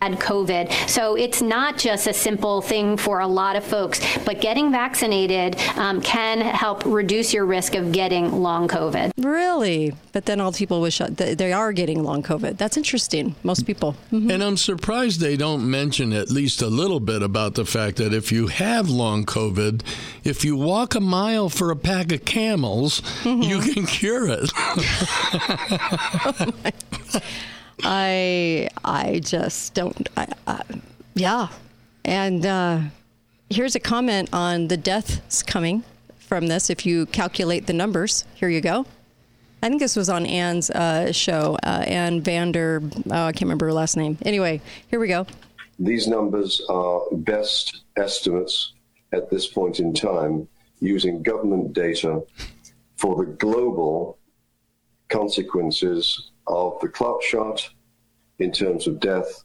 had 0.00 0.18
COVID. 0.18 0.72
So 0.88 1.14
it's 1.14 1.42
not 1.42 1.76
just 1.76 2.06
a 2.06 2.14
simple 2.14 2.62
thing 2.62 2.96
for 2.96 3.20
a 3.20 3.26
lot 3.26 3.54
of 3.54 3.64
folks, 3.64 4.00
but 4.24 4.40
getting 4.40 4.72
vaccinated 4.72 5.60
um, 5.76 6.00
can 6.00 6.40
help 6.40 6.86
reduce 6.86 7.34
your 7.34 7.44
risk 7.44 7.74
of 7.74 7.92
getting 7.92 8.32
long 8.32 8.66
COVID. 8.66 9.12
Really? 9.18 9.92
But 10.12 10.24
then 10.24 10.40
all 10.40 10.50
the 10.52 10.56
people 10.56 10.80
wish 10.80 10.98
they 10.98 11.52
are 11.52 11.72
getting 11.72 12.02
long 12.02 12.22
COVID. 12.22 12.56
That's 12.56 12.78
interesting. 12.78 13.34
Most 13.42 13.66
people. 13.66 13.94
Mm-hmm. 14.10 14.30
And 14.30 14.42
I'm 14.42 14.56
surprised 14.56 15.20
they 15.20 15.36
don't 15.36 15.70
mention 15.70 16.14
at 16.14 16.30
least 16.30 16.62
a 16.62 16.68
little 16.68 17.00
bit 17.00 17.22
about 17.22 17.56
the 17.56 17.66
fact 17.66 17.98
that 17.98 18.14
if 18.14 18.32
you 18.32 18.46
have 18.46 18.88
long 18.88 19.26
COVID, 19.26 19.82
if 20.24 20.46
you 20.46 20.56
walk 20.56 20.94
a 20.94 21.00
mile 21.00 21.50
for 21.50 21.70
a 21.70 21.76
pack 21.76 22.10
of 22.10 22.24
camels, 22.24 23.02
mm-hmm. 23.22 23.42
you 23.42 23.60
can 23.60 23.84
cure 23.84 24.28
it. 24.28 24.50
oh 26.26 27.20
I 27.82 28.68
I 28.84 29.20
just 29.20 29.74
don't. 29.74 30.08
I, 30.16 30.26
yeah, 31.14 31.48
and 32.04 32.44
uh, 32.44 32.80
here's 33.50 33.74
a 33.74 33.80
comment 33.80 34.28
on 34.32 34.68
the 34.68 34.76
deaths 34.76 35.42
coming 35.42 35.84
from 36.18 36.46
this. 36.46 36.70
If 36.70 36.86
you 36.86 37.06
calculate 37.06 37.66
the 37.66 37.72
numbers, 37.72 38.24
here 38.34 38.48
you 38.48 38.60
go. 38.60 38.86
I 39.62 39.68
think 39.68 39.80
this 39.80 39.96
was 39.96 40.10
on 40.10 40.26
Anne's 40.26 40.70
uh, 40.70 41.10
show, 41.12 41.56
uh, 41.62 41.84
Anne 41.86 42.20
Vander. 42.20 42.82
Oh, 43.10 43.24
I 43.24 43.32
can't 43.32 43.42
remember 43.42 43.66
her 43.66 43.72
last 43.72 43.96
name. 43.96 44.18
Anyway, 44.22 44.60
here 44.88 45.00
we 45.00 45.08
go. 45.08 45.26
These 45.78 46.06
numbers 46.06 46.60
are 46.68 47.02
best 47.12 47.84
estimates 47.96 48.74
at 49.12 49.30
this 49.30 49.46
point 49.46 49.80
in 49.80 49.94
time 49.94 50.48
using 50.80 51.22
government 51.22 51.72
data 51.72 52.22
for 52.96 53.24
the 53.24 53.32
global 53.32 54.18
consequences 55.08 56.30
of 56.46 56.78
the 56.80 56.88
clot 56.88 57.22
shot 57.22 57.68
in 58.38 58.52
terms 58.52 58.86
of 58.86 59.00
death 59.00 59.44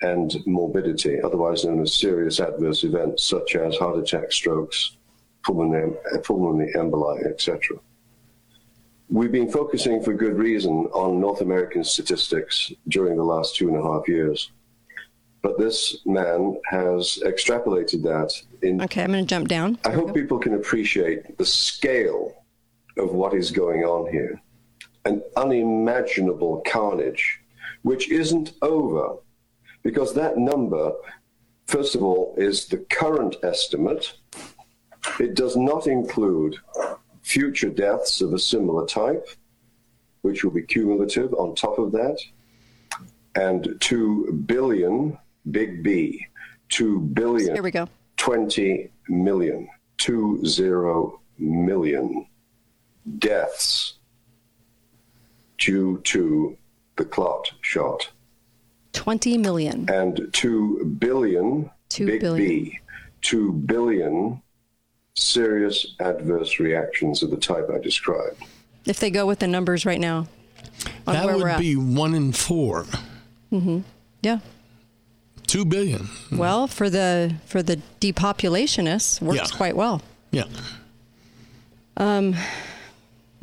and 0.00 0.36
morbidity, 0.46 1.20
otherwise 1.22 1.64
known 1.64 1.80
as 1.80 1.94
serious 1.94 2.40
adverse 2.40 2.84
events 2.84 3.24
such 3.24 3.56
as 3.56 3.76
heart 3.76 3.98
attack, 3.98 4.32
strokes, 4.32 4.96
pulmonary, 5.44 5.92
eh, 6.12 6.18
pulmonary 6.22 6.72
emboli, 6.74 7.24
etc. 7.26 7.78
We've 9.08 9.32
been 9.32 9.50
focusing 9.50 10.02
for 10.02 10.12
good 10.12 10.34
reason 10.34 10.86
on 10.92 11.20
North 11.20 11.40
American 11.40 11.84
statistics 11.84 12.72
during 12.88 13.16
the 13.16 13.22
last 13.22 13.56
two 13.56 13.68
and 13.68 13.76
a 13.76 13.82
half 13.82 14.08
years. 14.08 14.50
But 15.42 15.58
this 15.58 15.98
man 16.06 16.58
has 16.70 17.18
extrapolated 17.22 18.02
that 18.02 18.32
in. 18.62 18.80
Okay, 18.80 19.02
I'm 19.02 19.12
going 19.12 19.24
to 19.24 19.28
jump 19.28 19.48
down. 19.48 19.78
I 19.84 19.90
hope 19.90 20.14
people 20.14 20.38
can 20.38 20.54
appreciate 20.54 21.36
the 21.36 21.44
scale 21.44 22.44
of 22.96 23.12
what 23.12 23.34
is 23.34 23.50
going 23.50 23.82
on 23.84 24.10
here 24.10 24.40
an 25.04 25.22
unimaginable 25.36 26.62
carnage, 26.66 27.40
which 27.82 28.10
isn't 28.10 28.52
over, 28.62 29.16
because 29.82 30.14
that 30.14 30.38
number, 30.38 30.92
first 31.66 31.94
of 31.94 32.02
all, 32.02 32.34
is 32.36 32.66
the 32.66 32.78
current 32.78 33.36
estimate. 33.42 34.14
It 35.20 35.34
does 35.34 35.56
not 35.56 35.86
include 35.86 36.56
future 37.22 37.70
deaths 37.70 38.20
of 38.20 38.32
a 38.32 38.38
similar 38.38 38.86
type, 38.86 39.28
which 40.22 40.42
will 40.42 40.52
be 40.52 40.62
cumulative 40.62 41.34
on 41.34 41.54
top 41.54 41.78
of 41.78 41.92
that, 41.92 42.18
and 43.34 43.76
2 43.80 44.44
billion, 44.46 45.18
big 45.50 45.82
B, 45.82 46.26
2 46.70 47.00
billion. 47.00 47.54
Here 47.54 47.62
we 47.62 47.70
go. 47.70 47.88
20 48.16 48.90
million, 49.08 49.68
20 49.98 51.10
million 51.38 52.26
deaths 53.18 53.98
due 55.64 55.98
to 56.04 56.56
the 56.96 57.04
clot 57.04 57.50
shot. 57.62 58.10
20 58.92 59.38
million. 59.38 59.88
And 59.90 60.28
2 60.32 60.96
billion, 60.98 61.70
2 61.88 62.06
big 62.06 62.20
billion. 62.20 62.46
B, 62.46 62.78
2 63.22 63.52
billion 63.52 64.42
serious 65.14 65.94
adverse 66.00 66.58
reactions 66.58 67.22
of 67.22 67.30
the 67.30 67.36
type 67.36 67.68
I 67.72 67.78
described. 67.78 68.42
If 68.84 69.00
they 69.00 69.10
go 69.10 69.26
with 69.26 69.38
the 69.38 69.46
numbers 69.46 69.86
right 69.86 70.00
now, 70.00 70.26
that 71.06 71.26
would 71.26 71.58
be 71.58 71.76
one 71.76 72.14
in 72.14 72.32
4 72.32 72.86
Mm-hmm. 73.52 73.80
Yeah. 74.22 74.40
Two 75.46 75.64
billion. 75.64 76.08
Well, 76.32 76.66
for 76.66 76.90
the 76.90 77.36
for 77.46 77.62
the 77.62 77.80
depopulationists, 78.00 79.20
works 79.20 79.52
yeah. 79.52 79.56
quite 79.56 79.76
well. 79.76 80.02
Yeah. 80.32 80.46
Um, 81.96 82.34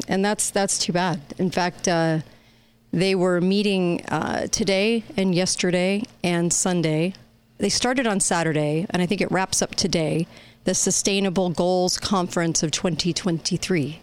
and 0.07 0.23
that's 0.23 0.49
that's 0.49 0.77
too 0.77 0.93
bad. 0.93 1.19
In 1.37 1.51
fact, 1.51 1.87
uh, 1.87 2.19
they 2.91 3.15
were 3.15 3.39
meeting 3.41 4.03
uh, 4.07 4.47
today 4.47 5.03
and 5.17 5.33
yesterday 5.33 6.03
and 6.23 6.51
Sunday. 6.51 7.13
They 7.57 7.69
started 7.69 8.07
on 8.07 8.19
Saturday, 8.19 8.85
and 8.89 9.01
I 9.01 9.05
think 9.05 9.21
it 9.21 9.31
wraps 9.31 9.61
up 9.61 9.75
today. 9.75 10.27
The 10.63 10.75
Sustainable 10.75 11.49
Goals 11.49 11.97
Conference 11.97 12.63
of 12.63 12.71
2023, 12.71 13.99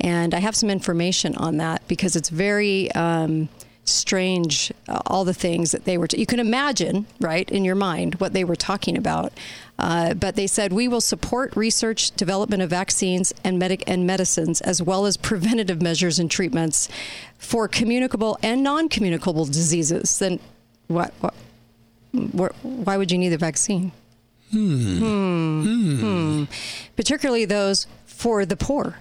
and 0.00 0.34
I 0.34 0.38
have 0.38 0.54
some 0.54 0.68
information 0.68 1.34
on 1.36 1.56
that 1.58 1.86
because 1.88 2.16
it's 2.16 2.28
very. 2.28 2.90
Um, 2.92 3.48
strange 3.92 4.72
uh, 4.88 5.00
all 5.06 5.24
the 5.24 5.34
things 5.34 5.72
that 5.72 5.84
they 5.84 5.98
were 5.98 6.06
t- 6.06 6.18
you 6.18 6.26
can 6.26 6.40
imagine 6.40 7.06
right 7.20 7.50
in 7.50 7.64
your 7.64 7.74
mind 7.74 8.14
what 8.16 8.32
they 8.32 8.44
were 8.44 8.56
talking 8.56 8.96
about 8.96 9.32
uh, 9.78 10.14
but 10.14 10.36
they 10.36 10.46
said 10.46 10.72
we 10.72 10.88
will 10.88 11.00
support 11.00 11.54
research 11.56 12.10
development 12.12 12.62
of 12.62 12.70
vaccines 12.70 13.32
and 13.44 13.58
medic 13.58 13.82
and 13.86 14.06
medicines 14.06 14.60
as 14.60 14.82
well 14.82 15.06
as 15.06 15.16
preventative 15.16 15.82
measures 15.82 16.18
and 16.18 16.30
treatments 16.30 16.88
for 17.38 17.68
communicable 17.68 18.38
and 18.42 18.62
non-communicable 18.62 19.44
diseases 19.46 20.18
then 20.18 20.38
what, 20.88 21.12
what 21.20 21.34
why 22.62 22.96
would 22.96 23.10
you 23.10 23.18
need 23.18 23.30
the 23.30 23.38
vaccine 23.38 23.92
hmm. 24.50 24.98
Hmm. 24.98 25.62
Hmm. 25.62 26.00
hmm. 26.00 26.44
particularly 26.96 27.44
those 27.44 27.86
for 28.06 28.44
the 28.44 28.56
poor 28.56 28.96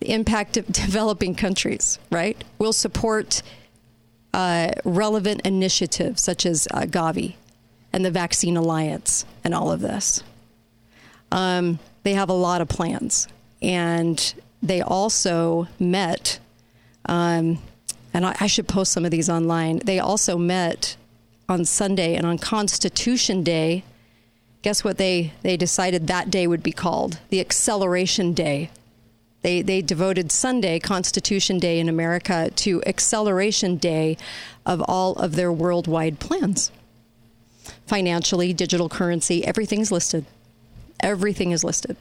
the 0.00 0.12
impact 0.12 0.56
of 0.56 0.66
developing 0.72 1.34
countries 1.34 1.98
right 2.10 2.42
will 2.58 2.72
support 2.72 3.42
uh, 4.34 4.70
relevant 4.84 5.40
initiatives 5.44 6.22
such 6.22 6.46
as 6.46 6.68
uh, 6.70 6.82
Gavi 6.82 7.34
and 7.92 8.04
the 8.04 8.10
Vaccine 8.10 8.56
Alliance 8.56 9.24
and 9.44 9.54
all 9.54 9.72
of 9.72 9.80
this. 9.80 10.22
Um, 11.32 11.78
they 12.02 12.14
have 12.14 12.28
a 12.28 12.34
lot 12.34 12.60
of 12.60 12.68
plans. 12.68 13.28
And 13.60 14.34
they 14.62 14.80
also 14.80 15.68
met, 15.78 16.38
um, 17.06 17.58
and 18.14 18.26
I, 18.26 18.36
I 18.40 18.46
should 18.46 18.68
post 18.68 18.92
some 18.92 19.04
of 19.04 19.10
these 19.10 19.28
online. 19.28 19.80
They 19.84 19.98
also 19.98 20.36
met 20.36 20.96
on 21.48 21.64
Sunday 21.64 22.14
and 22.14 22.26
on 22.26 22.38
Constitution 22.38 23.42
Day. 23.42 23.84
Guess 24.62 24.84
what 24.84 24.98
they, 24.98 25.32
they 25.42 25.56
decided 25.56 26.06
that 26.06 26.30
day 26.30 26.46
would 26.46 26.62
be 26.62 26.72
called? 26.72 27.18
The 27.30 27.40
Acceleration 27.40 28.32
Day. 28.34 28.70
They, 29.42 29.62
they 29.62 29.82
devoted 29.82 30.32
Sunday, 30.32 30.78
Constitution 30.80 31.58
Day 31.58 31.78
in 31.78 31.88
America, 31.88 32.50
to 32.56 32.82
Acceleration 32.84 33.76
Day 33.76 34.16
of 34.66 34.82
all 34.88 35.14
of 35.14 35.36
their 35.36 35.52
worldwide 35.52 36.18
plans. 36.18 36.72
Financially, 37.86 38.52
digital 38.52 38.88
currency, 38.88 39.44
everything's 39.44 39.92
listed. 39.92 40.24
Everything 41.00 41.52
is 41.52 41.62
listed. 41.62 41.96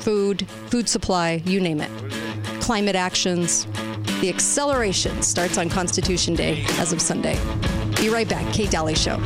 Food, 0.00 0.46
food 0.68 0.88
supply, 0.88 1.42
you 1.46 1.60
name 1.60 1.80
it. 1.80 1.90
Climate 2.60 2.96
actions. 2.96 3.66
The 4.20 4.28
acceleration 4.28 5.22
starts 5.22 5.58
on 5.58 5.68
Constitution 5.68 6.34
Day 6.34 6.64
as 6.78 6.92
of 6.92 7.00
Sunday. 7.00 7.38
Be 7.96 8.08
right 8.08 8.28
back. 8.28 8.52
Kate 8.52 8.70
Dalley 8.70 8.94
Show. 8.94 9.16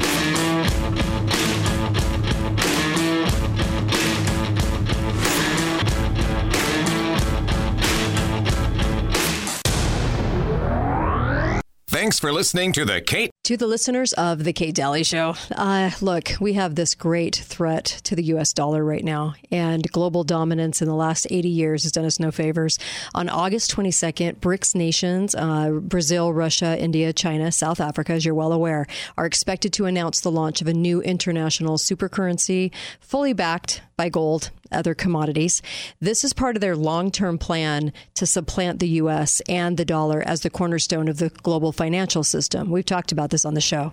Thanks 12.00 12.18
for 12.18 12.32
listening 12.32 12.72
to 12.72 12.86
the 12.86 13.02
Kate. 13.02 13.30
To 13.44 13.58
the 13.58 13.66
listeners 13.66 14.14
of 14.14 14.44
the 14.44 14.54
Kate 14.54 14.74
Dalley 14.74 15.04
Show, 15.04 15.34
uh, 15.54 15.90
look, 16.00 16.30
we 16.40 16.54
have 16.54 16.74
this 16.74 16.94
great 16.94 17.36
threat 17.36 17.84
to 18.04 18.16
the 18.16 18.22
U.S. 18.22 18.54
dollar 18.54 18.82
right 18.82 19.04
now, 19.04 19.34
and 19.50 19.86
global 19.92 20.24
dominance 20.24 20.80
in 20.80 20.88
the 20.88 20.94
last 20.94 21.26
80 21.28 21.50
years 21.50 21.82
has 21.82 21.92
done 21.92 22.06
us 22.06 22.18
no 22.18 22.30
favors. 22.30 22.78
On 23.14 23.28
August 23.28 23.76
22nd, 23.76 24.36
BRICS 24.36 24.74
nations, 24.74 25.34
uh, 25.34 25.72
Brazil, 25.72 26.32
Russia, 26.32 26.74
India, 26.80 27.12
China, 27.12 27.52
South 27.52 27.80
Africa, 27.80 28.14
as 28.14 28.24
you're 28.24 28.34
well 28.34 28.54
aware, 28.54 28.86
are 29.18 29.26
expected 29.26 29.70
to 29.74 29.84
announce 29.84 30.20
the 30.20 30.30
launch 30.30 30.62
of 30.62 30.68
a 30.68 30.72
new 30.72 31.02
international 31.02 31.76
supercurrency 31.76 32.72
fully 33.00 33.34
backed 33.34 33.82
by 33.98 34.08
gold 34.08 34.50
other 34.72 34.94
commodities. 34.94 35.62
This 36.00 36.24
is 36.24 36.32
part 36.32 36.56
of 36.56 36.60
their 36.60 36.76
long 36.76 37.10
term 37.10 37.38
plan 37.38 37.92
to 38.14 38.26
supplant 38.26 38.78
the 38.78 38.88
U.S. 38.88 39.40
and 39.48 39.76
the 39.76 39.84
dollar 39.84 40.22
as 40.22 40.40
the 40.40 40.50
cornerstone 40.50 41.08
of 41.08 41.18
the 41.18 41.30
global 41.30 41.72
financial 41.72 42.24
system. 42.24 42.70
We've 42.70 42.84
talked 42.84 43.12
about 43.12 43.30
this 43.30 43.44
on 43.44 43.54
the 43.54 43.60
show. 43.60 43.92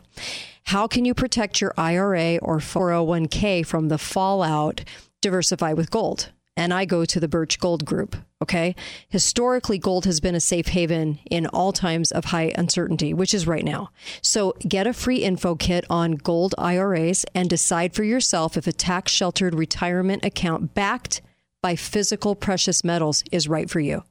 How 0.64 0.88
can 0.88 1.06
you 1.06 1.14
protect 1.14 1.62
your 1.62 1.74
IRA 1.78 2.38
or 2.38 2.58
401k 2.58 3.66
from 3.66 3.88
the 3.88 3.98
fallout? 3.98 4.84
Diversify 5.22 5.74
with 5.74 5.92
gold. 5.92 6.32
And 6.58 6.74
I 6.74 6.86
go 6.86 7.06
to 7.06 7.20
the 7.20 7.28
Birch 7.28 7.60
Gold 7.60 7.86
Group. 7.86 8.18
Okay. 8.40 8.76
Historically, 9.10 9.80
gold 9.80 10.06
has 10.06 10.20
been 10.20 10.36
a 10.36 10.40
safe 10.40 10.68
haven 10.68 11.18
in 11.30 11.48
all 11.48 11.74
times 11.74 12.12
of 12.12 12.26
high 12.26 12.54
uncertainty, 12.56 13.12
which 13.12 13.34
is 13.34 13.48
right 13.48 13.66
now. 13.66 13.90
So 14.22 14.54
get 14.68 14.86
a 14.86 14.94
free 14.94 15.24
info 15.24 15.56
kit 15.56 15.86
on 15.90 16.12
gold 16.14 16.54
IRAs 16.58 17.26
and 17.34 17.50
decide 17.50 17.96
for 17.96 18.04
yourself 18.04 18.56
if 18.56 18.68
a 18.68 18.72
tax 18.72 19.12
sheltered 19.12 19.56
retirement 19.56 20.24
account 20.24 20.76
backed 20.76 21.22
by 21.64 21.76
physical 21.76 22.36
precious 22.36 22.84
metals 22.84 23.24
is 23.32 23.48
right 23.48 23.72
for 23.72 23.80
you. 23.80 24.04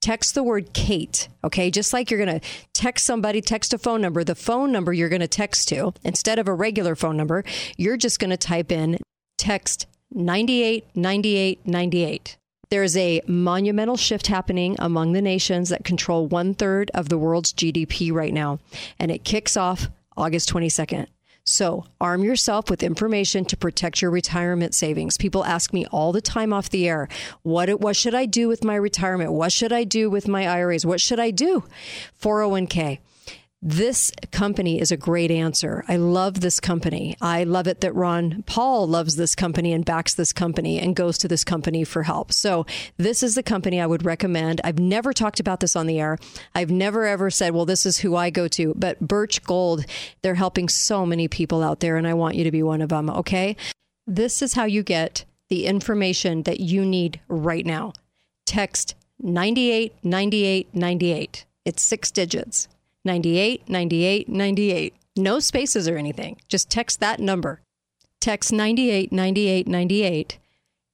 Text 0.00 0.34
the 0.34 0.44
word 0.44 0.72
Kate, 0.74 1.28
okay? 1.42 1.70
Just 1.70 1.92
like 1.92 2.10
you're 2.10 2.24
going 2.24 2.40
to 2.40 2.46
text 2.74 3.04
somebody, 3.04 3.40
text 3.40 3.74
a 3.74 3.78
phone 3.78 4.00
number, 4.00 4.22
the 4.22 4.36
phone 4.36 4.70
number 4.70 4.92
you're 4.92 5.08
going 5.08 5.20
to 5.20 5.28
text 5.28 5.66
to, 5.68 5.92
instead 6.04 6.38
of 6.38 6.46
a 6.46 6.54
regular 6.54 6.94
phone 6.94 7.16
number, 7.16 7.42
you're 7.76 7.96
just 7.96 8.20
going 8.20 8.30
to 8.30 8.36
type 8.36 8.70
in 8.70 8.98
text 9.38 9.86
989898. 10.12 12.36
There's 12.72 12.96
a 12.96 13.20
monumental 13.26 13.98
shift 13.98 14.28
happening 14.28 14.76
among 14.78 15.12
the 15.12 15.20
nations 15.20 15.68
that 15.68 15.84
control 15.84 16.26
one 16.26 16.54
third 16.54 16.90
of 16.94 17.10
the 17.10 17.18
world's 17.18 17.52
GDP 17.52 18.10
right 18.10 18.32
now, 18.32 18.60
and 18.98 19.10
it 19.10 19.24
kicks 19.24 19.58
off 19.58 19.90
August 20.16 20.50
22nd. 20.50 21.06
So 21.44 21.84
arm 22.00 22.24
yourself 22.24 22.70
with 22.70 22.82
information 22.82 23.44
to 23.44 23.58
protect 23.58 24.00
your 24.00 24.10
retirement 24.10 24.74
savings. 24.74 25.18
People 25.18 25.44
ask 25.44 25.74
me 25.74 25.84
all 25.92 26.12
the 26.12 26.22
time 26.22 26.54
off 26.54 26.70
the 26.70 26.88
air, 26.88 27.10
what, 27.42 27.78
what 27.78 27.94
should 27.94 28.14
I 28.14 28.24
do 28.24 28.48
with 28.48 28.64
my 28.64 28.76
retirement? 28.76 29.32
What 29.32 29.52
should 29.52 29.74
I 29.74 29.84
do 29.84 30.08
with 30.08 30.26
my 30.26 30.48
IRAs? 30.48 30.86
What 30.86 31.02
should 31.02 31.20
I 31.20 31.30
do? 31.30 31.64
401k. 32.22 33.00
This 33.64 34.10
company 34.32 34.80
is 34.80 34.90
a 34.90 34.96
great 34.96 35.30
answer. 35.30 35.84
I 35.86 35.94
love 35.94 36.40
this 36.40 36.58
company. 36.58 37.16
I 37.20 37.44
love 37.44 37.68
it 37.68 37.80
that 37.82 37.94
Ron 37.94 38.42
Paul 38.42 38.88
loves 38.88 39.14
this 39.14 39.36
company 39.36 39.72
and 39.72 39.84
backs 39.84 40.14
this 40.14 40.32
company 40.32 40.80
and 40.80 40.96
goes 40.96 41.16
to 41.18 41.28
this 41.28 41.44
company 41.44 41.84
for 41.84 42.02
help. 42.02 42.32
So, 42.32 42.66
this 42.96 43.22
is 43.22 43.36
the 43.36 43.42
company 43.44 43.80
I 43.80 43.86
would 43.86 44.04
recommend. 44.04 44.60
I've 44.64 44.80
never 44.80 45.12
talked 45.12 45.38
about 45.38 45.60
this 45.60 45.76
on 45.76 45.86
the 45.86 46.00
air. 46.00 46.18
I've 46.56 46.72
never 46.72 47.06
ever 47.06 47.30
said, 47.30 47.54
well, 47.54 47.64
this 47.64 47.86
is 47.86 47.98
who 47.98 48.16
I 48.16 48.30
go 48.30 48.48
to. 48.48 48.74
But 48.76 48.98
Birch 48.98 49.44
Gold, 49.44 49.86
they're 50.22 50.34
helping 50.34 50.68
so 50.68 51.06
many 51.06 51.28
people 51.28 51.62
out 51.62 51.78
there, 51.78 51.96
and 51.96 52.08
I 52.08 52.14
want 52.14 52.34
you 52.34 52.42
to 52.42 52.50
be 52.50 52.64
one 52.64 52.82
of 52.82 52.88
them. 52.88 53.08
Okay. 53.08 53.54
This 54.08 54.42
is 54.42 54.54
how 54.54 54.64
you 54.64 54.82
get 54.82 55.24
the 55.50 55.66
information 55.66 56.42
that 56.42 56.58
you 56.58 56.84
need 56.84 57.20
right 57.28 57.64
now. 57.64 57.92
Text 58.44 58.96
989898. 59.20 61.44
It's 61.64 61.80
six 61.80 62.10
digits. 62.10 62.66
98 63.04 63.68
98 63.68 64.28
98. 64.28 64.94
No 65.16 65.40
spaces 65.40 65.88
or 65.88 65.96
anything. 65.96 66.38
Just 66.48 66.70
text 66.70 67.00
that 67.00 67.20
number. 67.20 67.60
Text 68.20 68.52
98 68.52 69.12
98 69.12 69.66
98. 69.66 70.38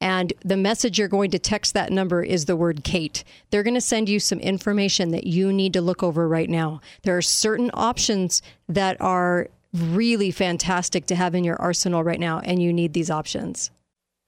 And 0.00 0.32
the 0.44 0.56
message 0.56 0.98
you're 0.98 1.08
going 1.08 1.30
to 1.32 1.38
text 1.38 1.74
that 1.74 1.90
number 1.90 2.22
is 2.22 2.44
the 2.44 2.56
word 2.56 2.84
Kate. 2.84 3.24
They're 3.50 3.64
going 3.64 3.74
to 3.74 3.80
send 3.80 4.08
you 4.08 4.20
some 4.20 4.38
information 4.38 5.10
that 5.10 5.26
you 5.26 5.52
need 5.52 5.72
to 5.72 5.80
look 5.80 6.02
over 6.02 6.28
right 6.28 6.48
now. 6.48 6.80
There 7.02 7.16
are 7.16 7.22
certain 7.22 7.70
options 7.74 8.42
that 8.68 9.00
are 9.00 9.48
really 9.74 10.30
fantastic 10.30 11.06
to 11.06 11.16
have 11.16 11.34
in 11.34 11.44
your 11.44 11.60
arsenal 11.60 12.04
right 12.04 12.20
now, 12.20 12.38
and 12.40 12.62
you 12.62 12.72
need 12.72 12.92
these 12.92 13.10
options. 13.10 13.70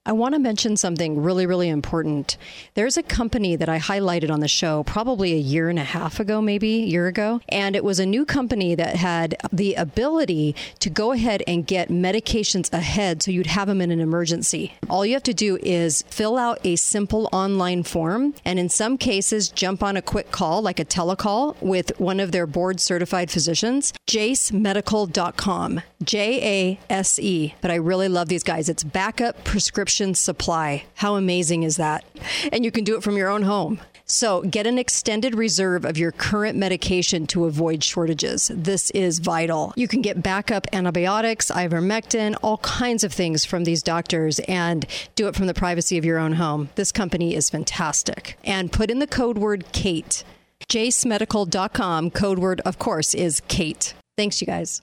I 0.06 0.12
want 0.12 0.34
to 0.34 0.38
mention 0.38 0.78
something 0.78 1.22
really, 1.22 1.44
really 1.44 1.68
important. 1.68 2.38
There's 2.72 2.96
a 2.96 3.02
company 3.02 3.54
that 3.56 3.68
I 3.68 3.78
highlighted 3.78 4.30
on 4.30 4.40
the 4.40 4.48
show 4.48 4.82
probably 4.84 5.34
a 5.34 5.36
year 5.36 5.68
and 5.68 5.78
a 5.78 5.84
half 5.84 6.18
ago, 6.18 6.40
maybe 6.40 6.76
a 6.76 6.86
year 6.86 7.06
ago. 7.06 7.42
And 7.50 7.76
it 7.76 7.84
was 7.84 8.00
a 8.00 8.06
new 8.06 8.24
company 8.24 8.74
that 8.74 8.96
had 8.96 9.36
the 9.52 9.74
ability 9.74 10.56
to 10.78 10.88
go 10.88 11.12
ahead 11.12 11.42
and 11.46 11.66
get 11.66 11.90
medications 11.90 12.72
ahead 12.72 13.22
so 13.22 13.30
you'd 13.30 13.48
have 13.48 13.68
them 13.68 13.82
in 13.82 13.90
an 13.90 14.00
emergency. 14.00 14.72
All 14.88 15.04
you 15.04 15.12
have 15.12 15.22
to 15.24 15.34
do 15.34 15.58
is 15.62 16.02
fill 16.08 16.38
out 16.38 16.60
a 16.64 16.76
simple 16.76 17.28
online 17.30 17.82
form 17.82 18.32
and 18.42 18.58
in 18.58 18.70
some 18.70 18.96
cases 18.96 19.50
jump 19.50 19.82
on 19.82 19.98
a 19.98 20.02
quick 20.02 20.30
call, 20.30 20.62
like 20.62 20.80
a 20.80 20.84
telecall, 20.86 21.60
with 21.60 22.00
one 22.00 22.20
of 22.20 22.32
their 22.32 22.46
board 22.46 22.80
certified 22.80 23.30
physicians. 23.30 23.92
JaseMedical.com. 24.08 25.82
J 26.02 26.40
A 26.42 26.80
S 26.88 27.18
E. 27.18 27.54
But 27.60 27.70
I 27.70 27.74
really 27.74 28.08
love 28.08 28.28
these 28.28 28.42
guys. 28.42 28.70
It's 28.70 28.82
backup 28.82 29.44
prescription 29.44 29.89
supply. 30.14 30.84
How 30.94 31.16
amazing 31.16 31.62
is 31.64 31.76
that? 31.76 32.04
And 32.52 32.64
you 32.64 32.70
can 32.70 32.84
do 32.84 32.96
it 32.96 33.02
from 33.02 33.16
your 33.16 33.28
own 33.28 33.42
home. 33.42 33.80
So, 34.10 34.42
get 34.42 34.66
an 34.66 34.76
extended 34.76 35.36
reserve 35.36 35.84
of 35.84 35.96
your 35.96 36.10
current 36.10 36.58
medication 36.58 37.28
to 37.28 37.44
avoid 37.44 37.84
shortages. 37.84 38.50
This 38.52 38.90
is 38.90 39.20
vital. 39.20 39.72
You 39.76 39.86
can 39.86 40.02
get 40.02 40.20
backup 40.20 40.66
antibiotics, 40.72 41.48
ivermectin, 41.48 42.36
all 42.42 42.58
kinds 42.58 43.04
of 43.04 43.12
things 43.12 43.44
from 43.44 43.62
these 43.62 43.84
doctors 43.84 44.40
and 44.40 44.84
do 45.14 45.28
it 45.28 45.36
from 45.36 45.46
the 45.46 45.54
privacy 45.54 45.96
of 45.96 46.04
your 46.04 46.18
own 46.18 46.32
home. 46.32 46.70
This 46.74 46.90
company 46.90 47.36
is 47.36 47.50
fantastic. 47.50 48.36
And 48.42 48.72
put 48.72 48.90
in 48.90 48.98
the 48.98 49.06
code 49.06 49.38
word 49.38 49.70
Kate. 49.70 50.24
JaseMedical.com. 50.68 52.10
Code 52.10 52.38
word, 52.40 52.60
of 52.64 52.80
course, 52.80 53.14
is 53.14 53.40
Kate. 53.46 53.94
Thanks, 54.16 54.40
you 54.40 54.46
guys. 54.46 54.82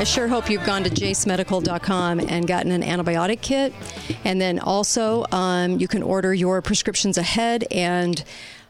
I 0.00 0.04
sure 0.04 0.28
hope 0.28 0.48
you've 0.48 0.64
gone 0.64 0.82
to 0.84 0.88
jasemedical.com 0.88 2.20
and 2.20 2.48
gotten 2.48 2.72
an 2.72 2.80
antibiotic 2.80 3.42
kit. 3.42 3.74
And 4.24 4.40
then 4.40 4.58
also, 4.58 5.26
um, 5.30 5.78
you 5.78 5.88
can 5.88 6.02
order 6.02 6.32
your 6.32 6.62
prescriptions 6.62 7.18
ahead. 7.18 7.66
And 7.70 8.24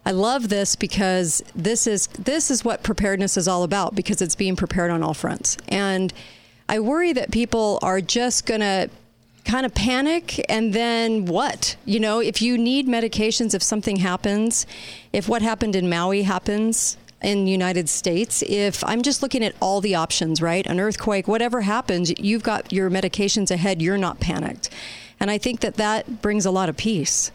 I 0.04 0.10
love 0.10 0.48
this 0.48 0.74
because 0.74 1.40
this 1.54 1.86
is 1.86 2.08
this 2.08 2.50
is 2.50 2.64
what 2.64 2.82
preparedness 2.82 3.36
is 3.36 3.46
all 3.46 3.62
about 3.62 3.94
because 3.94 4.20
it's 4.20 4.34
being 4.34 4.56
prepared 4.56 4.90
on 4.90 5.04
all 5.04 5.14
fronts. 5.14 5.56
And 5.68 6.12
I 6.68 6.80
worry 6.80 7.12
that 7.12 7.30
people 7.30 7.78
are 7.80 8.00
just 8.00 8.44
going 8.44 8.62
to 8.62 8.90
kind 9.44 9.64
of 9.64 9.72
panic 9.72 10.44
and 10.48 10.72
then 10.72 11.26
what? 11.26 11.76
You 11.84 12.00
know, 12.00 12.18
if 12.18 12.42
you 12.42 12.58
need 12.58 12.88
medications 12.88 13.54
if 13.54 13.62
something 13.62 13.98
happens, 13.98 14.66
if 15.12 15.28
what 15.28 15.42
happened 15.42 15.76
in 15.76 15.88
Maui 15.88 16.22
happens, 16.22 16.96
in 17.22 17.44
the 17.44 17.50
United 17.50 17.88
States, 17.88 18.42
if 18.46 18.82
I'm 18.84 19.02
just 19.02 19.22
looking 19.22 19.44
at 19.44 19.54
all 19.60 19.80
the 19.80 19.94
options, 19.94 20.40
right? 20.40 20.66
An 20.66 20.80
earthquake, 20.80 21.28
whatever 21.28 21.60
happens, 21.60 22.12
you've 22.18 22.42
got 22.42 22.72
your 22.72 22.90
medications 22.90 23.50
ahead, 23.50 23.82
you're 23.82 23.98
not 23.98 24.20
panicked. 24.20 24.70
And 25.18 25.30
I 25.30 25.38
think 25.38 25.60
that 25.60 25.74
that 25.76 26.22
brings 26.22 26.46
a 26.46 26.50
lot 26.50 26.68
of 26.68 26.76
peace 26.76 27.30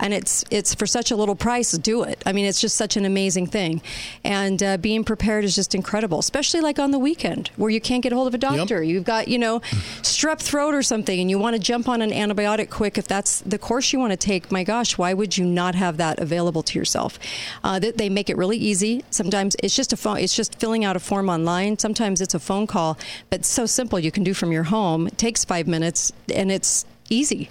and 0.00 0.14
it's 0.14 0.44
it's 0.50 0.74
for 0.74 0.86
such 0.86 1.10
a 1.10 1.16
little 1.16 1.34
price 1.34 1.72
do 1.72 2.02
it. 2.02 2.22
I 2.26 2.32
mean 2.32 2.46
it's 2.46 2.60
just 2.60 2.76
such 2.76 2.96
an 2.96 3.04
amazing 3.04 3.46
thing. 3.46 3.82
And 4.24 4.62
uh, 4.62 4.76
being 4.78 5.04
prepared 5.04 5.44
is 5.44 5.54
just 5.54 5.74
incredible 5.74 6.18
especially 6.18 6.60
like 6.60 6.78
on 6.78 6.90
the 6.90 6.98
weekend 6.98 7.50
where 7.56 7.70
you 7.70 7.80
can't 7.80 8.02
get 8.02 8.12
hold 8.12 8.28
of 8.28 8.34
a 8.34 8.38
doctor. 8.38 8.82
Yep. 8.82 8.92
you've 8.92 9.04
got 9.04 9.28
you 9.28 9.38
know 9.38 9.60
strep 10.02 10.40
throat 10.40 10.74
or 10.74 10.82
something 10.82 11.18
and 11.18 11.30
you 11.30 11.38
want 11.38 11.56
to 11.56 11.60
jump 11.60 11.88
on 11.88 12.02
an 12.02 12.10
antibiotic 12.10 12.70
quick 12.70 12.98
if 12.98 13.08
that's 13.08 13.40
the 13.40 13.58
course 13.58 13.92
you 13.92 13.98
want 13.98 14.12
to 14.12 14.16
take 14.16 14.50
my 14.52 14.64
gosh 14.64 14.98
why 14.98 15.12
would 15.14 15.36
you 15.36 15.44
not 15.44 15.74
have 15.74 15.96
that 15.96 16.18
available 16.18 16.62
to 16.62 16.78
yourself? 16.78 17.18
Uh, 17.64 17.78
they, 17.78 17.90
they 17.90 18.08
make 18.08 18.30
it 18.30 18.36
really 18.36 18.56
easy. 18.56 19.04
Sometimes 19.10 19.56
it's 19.62 19.74
just 19.74 19.92
a 19.92 19.96
phone 19.96 20.18
it's 20.18 20.34
just 20.34 20.58
filling 20.58 20.84
out 20.84 20.96
a 20.96 21.00
form 21.00 21.28
online. 21.28 21.78
Sometimes 21.78 22.20
it's 22.20 22.34
a 22.34 22.40
phone 22.40 22.66
call 22.66 22.98
but 23.30 23.44
so 23.44 23.66
simple 23.66 23.98
you 23.98 24.10
can 24.10 24.24
do 24.24 24.34
from 24.34 24.52
your 24.52 24.64
home. 24.64 25.06
It 25.06 25.18
takes 25.18 25.44
five 25.44 25.66
minutes 25.66 26.12
and 26.32 26.50
it's 26.50 26.84
easy 27.10 27.50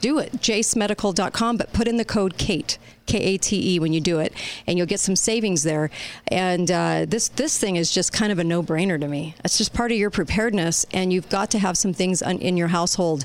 do 0.00 0.18
it. 0.18 0.32
jasemedical.com, 0.32 1.56
but 1.56 1.72
put 1.72 1.88
in 1.88 1.96
the 1.96 2.04
code 2.04 2.38
KATE, 2.38 2.78
K 3.06 3.18
A 3.18 3.38
T 3.38 3.74
E, 3.74 3.78
when 3.78 3.92
you 3.92 4.00
do 4.00 4.18
it, 4.18 4.32
and 4.66 4.76
you'll 4.76 4.86
get 4.86 5.00
some 5.00 5.16
savings 5.16 5.62
there. 5.62 5.90
And 6.28 6.70
uh, 6.70 7.06
this 7.08 7.28
this 7.28 7.58
thing 7.58 7.76
is 7.76 7.90
just 7.90 8.12
kind 8.12 8.32
of 8.32 8.38
a 8.38 8.44
no 8.44 8.62
brainer 8.62 9.00
to 9.00 9.08
me. 9.08 9.34
It's 9.44 9.58
just 9.58 9.72
part 9.72 9.92
of 9.92 9.98
your 9.98 10.10
preparedness, 10.10 10.86
and 10.92 11.12
you've 11.12 11.28
got 11.28 11.50
to 11.52 11.58
have 11.58 11.78
some 11.78 11.92
things 11.92 12.22
in 12.22 12.56
your 12.56 12.68
household 12.68 13.24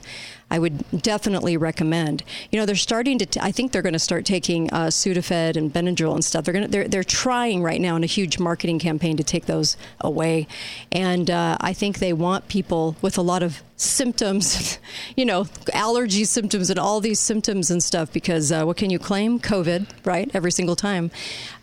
I 0.52 0.60
would 0.60 1.02
definitely 1.02 1.56
recommend. 1.56 2.24
You 2.52 2.60
know, 2.60 2.66
they're 2.66 2.76
starting 2.76 3.18
to. 3.20 3.26
T- 3.26 3.40
I 3.42 3.54
think 3.54 3.72
they're 3.72 3.82
going 3.82 3.94
to 3.94 4.00
start 4.00 4.26
taking 4.26 4.70
uh, 4.74 4.88
Sudafed 4.88 5.56
and 5.56 5.74
Benadryl 5.74 6.14
and 6.14 6.26
stuff. 6.26 6.44
They're 6.44 6.54
going 6.54 6.66
to. 6.66 6.72
They're 6.72 6.88
they're 6.90 7.06
trying 7.06 7.64
right 7.64 7.80
now 7.80 7.96
in 7.96 8.04
a 8.04 8.08
huge 8.08 8.38
marketing 8.38 8.78
campaign 8.78 9.16
to 9.16 9.24
take 9.24 9.46
those 9.46 9.78
away, 10.02 10.48
and 10.92 11.32
uh, 11.32 11.58
I 11.62 11.72
think 11.72 12.00
they 12.00 12.12
want 12.12 12.50
people 12.50 12.98
with 13.02 13.18
a 13.18 13.22
lot 13.22 13.44
of 13.44 13.64
symptoms, 13.78 14.78
you 15.16 15.24
know, 15.24 15.48
allergy 15.74 16.26
symptoms 16.26 16.70
and 16.70 16.78
all 16.78 17.00
these 17.00 17.22
symptoms 17.22 17.72
and 17.72 17.82
stuff. 17.82 18.12
Because 18.12 18.52
uh, 18.52 18.66
what 18.66 18.76
can 18.76 18.90
you 18.90 19.00
claim? 19.00 19.40
COVID, 19.40 19.88
right? 20.04 20.30
Every 20.34 20.52
single 20.52 20.76
time. 20.76 21.12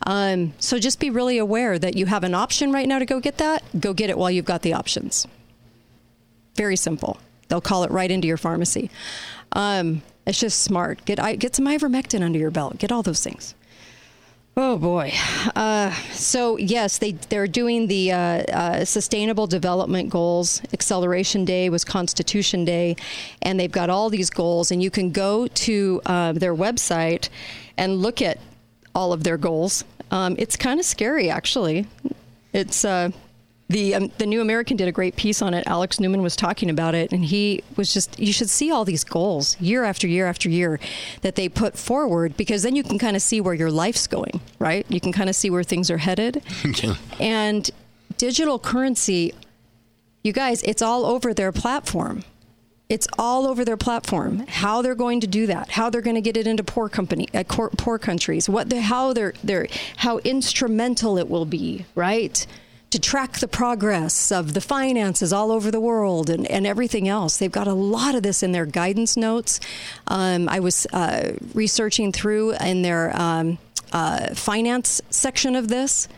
Um, 0.06 0.54
so 0.60 0.78
just 0.78 0.98
be 0.98 1.10
really 1.10 1.36
aware 1.36 1.78
that 1.78 1.94
you 1.94 2.06
have 2.06 2.24
an 2.24 2.34
option 2.34 2.72
right 2.72 2.88
now 2.88 2.98
to 2.98 3.06
go 3.06 3.20
get 3.20 3.36
that. 3.36 3.62
Go 3.78 3.92
get 3.92 4.08
it 4.08 4.16
while 4.16 4.30
you've 4.30 4.46
got 4.46 4.62
the 4.62 4.72
options. 4.72 5.26
Very 6.56 6.76
simple. 6.76 7.18
They'll 7.48 7.60
call 7.60 7.84
it 7.84 7.90
right 7.90 8.10
into 8.10 8.28
your 8.28 8.36
pharmacy. 8.36 8.90
Um, 9.52 10.02
it's 10.26 10.40
just 10.40 10.62
smart. 10.62 11.04
Get 11.04 11.16
get 11.38 11.56
some 11.56 11.66
ivermectin 11.66 12.22
under 12.22 12.38
your 12.38 12.50
belt. 12.50 12.78
Get 12.78 12.92
all 12.92 13.02
those 13.02 13.22
things. 13.22 13.54
Oh 14.60 14.76
boy. 14.76 15.12
Uh, 15.54 15.92
so 16.10 16.56
yes, 16.58 16.98
they 16.98 17.12
they're 17.12 17.46
doing 17.46 17.86
the 17.86 18.10
uh, 18.10 18.16
uh, 18.18 18.84
Sustainable 18.84 19.46
Development 19.46 20.10
Goals. 20.10 20.60
Acceleration 20.72 21.44
Day 21.44 21.70
was 21.70 21.84
Constitution 21.84 22.64
Day, 22.64 22.96
and 23.40 23.58
they've 23.58 23.70
got 23.70 23.88
all 23.88 24.10
these 24.10 24.30
goals, 24.30 24.72
and 24.72 24.82
you 24.82 24.90
can 24.90 25.12
go 25.12 25.46
to 25.46 26.02
uh, 26.06 26.32
their 26.32 26.54
website 26.54 27.28
and 27.76 28.02
look 28.02 28.20
at 28.20 28.38
all 28.96 29.12
of 29.12 29.22
their 29.22 29.38
goals. 29.38 29.84
Um, 30.10 30.34
it's 30.38 30.56
kind 30.56 30.80
of 30.80 30.86
scary, 30.86 31.30
actually. 31.30 31.86
It's 32.52 32.84
uh, 32.84 33.10
the 33.68 33.94
um, 33.94 34.10
the 34.18 34.26
New 34.26 34.40
American 34.40 34.76
did 34.76 34.88
a 34.88 34.92
great 34.92 35.16
piece 35.16 35.42
on 35.42 35.52
it. 35.52 35.66
Alex 35.66 36.00
Newman 36.00 36.22
was 36.22 36.36
talking 36.36 36.70
about 36.70 36.94
it, 36.94 37.12
and 37.12 37.24
he 37.24 37.62
was 37.76 37.92
just 37.92 38.18
you 38.18 38.32
should 38.32 38.48
see 38.48 38.70
all 38.70 38.84
these 38.84 39.04
goals 39.04 39.60
year 39.60 39.84
after 39.84 40.06
year 40.06 40.26
after 40.26 40.48
year 40.48 40.80
that 41.20 41.34
they 41.34 41.48
put 41.48 41.76
forward 41.76 42.36
because 42.36 42.62
then 42.62 42.74
you 42.74 42.82
can 42.82 42.98
kind 42.98 43.14
of 43.14 43.22
see 43.22 43.40
where 43.40 43.54
your 43.54 43.70
life's 43.70 44.06
going, 44.06 44.40
right? 44.58 44.86
You 44.88 45.00
can 45.00 45.12
kind 45.12 45.28
of 45.28 45.36
see 45.36 45.50
where 45.50 45.62
things 45.62 45.90
are 45.90 45.98
headed. 45.98 46.42
And 47.20 47.70
digital 48.16 48.58
currency, 48.58 49.34
you 50.22 50.32
guys, 50.32 50.62
it's 50.62 50.82
all 50.82 51.04
over 51.04 51.34
their 51.34 51.52
platform. 51.52 52.24
It's 52.88 53.06
all 53.18 53.46
over 53.46 53.64
their 53.64 53.76
platform. 53.76 54.46
How 54.48 54.80
they're 54.80 54.94
going 54.94 55.20
to 55.20 55.26
do 55.26 55.46
that? 55.46 55.70
How 55.70 55.90
they're 55.90 56.00
going 56.00 56.14
to 56.14 56.22
get 56.22 56.36
it 56.36 56.46
into 56.46 56.64
poor 56.64 56.88
company, 56.88 57.28
uh, 57.34 57.44
poor 57.44 57.98
countries? 57.98 58.48
What 58.48 58.70
the, 58.70 58.80
how 58.80 59.12
they're 59.12 59.34
they're 59.44 59.68
how 59.98 60.18
instrumental 60.18 61.18
it 61.18 61.28
will 61.28 61.44
be, 61.44 61.84
right? 61.94 62.46
To 62.92 62.98
track 62.98 63.38
the 63.38 63.48
progress 63.48 64.32
of 64.32 64.54
the 64.54 64.62
finances 64.62 65.30
all 65.30 65.52
over 65.52 65.70
the 65.70 65.80
world 65.80 66.30
and, 66.30 66.46
and 66.46 66.66
everything 66.66 67.06
else. 67.06 67.36
They've 67.36 67.52
got 67.52 67.66
a 67.66 67.74
lot 67.74 68.14
of 68.14 68.22
this 68.22 68.42
in 68.42 68.52
their 68.52 68.64
guidance 68.64 69.14
notes. 69.14 69.60
Um, 70.06 70.48
I 70.48 70.60
was 70.60 70.86
uh, 70.94 71.32
researching 71.52 72.12
through 72.12 72.54
in 72.54 72.80
their 72.80 73.14
um, 73.14 73.58
uh, 73.92 74.34
finance 74.34 75.02
section 75.10 75.54
of 75.54 75.68
this 75.68 76.08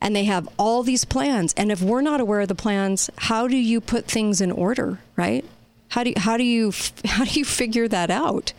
and 0.00 0.14
they 0.14 0.24
have 0.24 0.48
all 0.58 0.82
these 0.82 1.04
plans 1.04 1.52
and 1.56 1.72
if 1.72 1.82
we're 1.82 2.00
not 2.00 2.20
aware 2.20 2.40
of 2.40 2.48
the 2.48 2.54
plans 2.54 3.10
how 3.16 3.48
do 3.48 3.56
you 3.56 3.80
put 3.80 4.06
things 4.06 4.40
in 4.40 4.50
order 4.50 4.98
right 5.16 5.44
how 5.90 6.02
do 6.04 6.10
you, 6.10 6.16
how 6.18 6.36
do 6.36 6.44
you 6.44 6.72
how 7.04 7.24
do 7.24 7.38
you 7.38 7.44
figure 7.44 7.88
that 7.88 8.10
out 8.10 8.52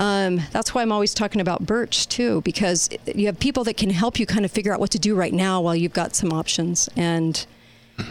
um, 0.00 0.40
that's 0.50 0.74
why 0.74 0.80
I'm 0.80 0.92
always 0.92 1.12
talking 1.12 1.42
about 1.42 1.66
Birch 1.66 2.08
too, 2.08 2.40
because 2.40 2.88
you 3.14 3.26
have 3.26 3.38
people 3.38 3.64
that 3.64 3.76
can 3.76 3.90
help 3.90 4.18
you 4.18 4.24
kind 4.24 4.46
of 4.46 4.50
figure 4.50 4.72
out 4.72 4.80
what 4.80 4.90
to 4.92 4.98
do 4.98 5.14
right 5.14 5.32
now 5.32 5.60
while 5.60 5.76
you've 5.76 5.92
got 5.92 6.16
some 6.16 6.32
options. 6.32 6.88
And 6.96 7.46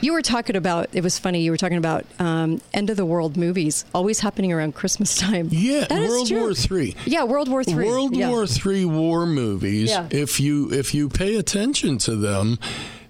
you 0.01 0.13
were 0.13 0.21
talking 0.21 0.55
about 0.55 0.89
it 0.93 1.03
was 1.03 1.17
funny. 1.17 1.41
You 1.41 1.49
were 1.49 1.57
talking 1.57 1.79
about 1.79 2.05
um, 2.19 2.61
end 2.75 2.91
of 2.91 2.97
the 2.97 3.05
world 3.05 3.37
movies 3.37 3.85
always 3.91 4.19
happening 4.19 4.53
around 4.53 4.75
Christmas 4.75 5.17
time. 5.17 5.49
Yeah, 5.59 5.85
That 5.85 6.07
World. 6.07 6.31
War 6.31 6.53
Three. 6.53 6.95
Yeah, 7.05 7.23
World 7.23 7.49
War 7.49 7.63
Three. 7.63 7.87
World 7.87 8.15
yeah. 8.15 8.29
War 8.29 8.45
Three 8.45 8.85
war 8.85 9.25
movies. 9.25 9.89
Yeah. 9.89 10.07
If 10.11 10.39
you 10.39 10.71
if 10.71 10.93
you 10.93 11.09
pay 11.09 11.37
attention 11.37 11.97
to 11.99 12.15
them, 12.15 12.59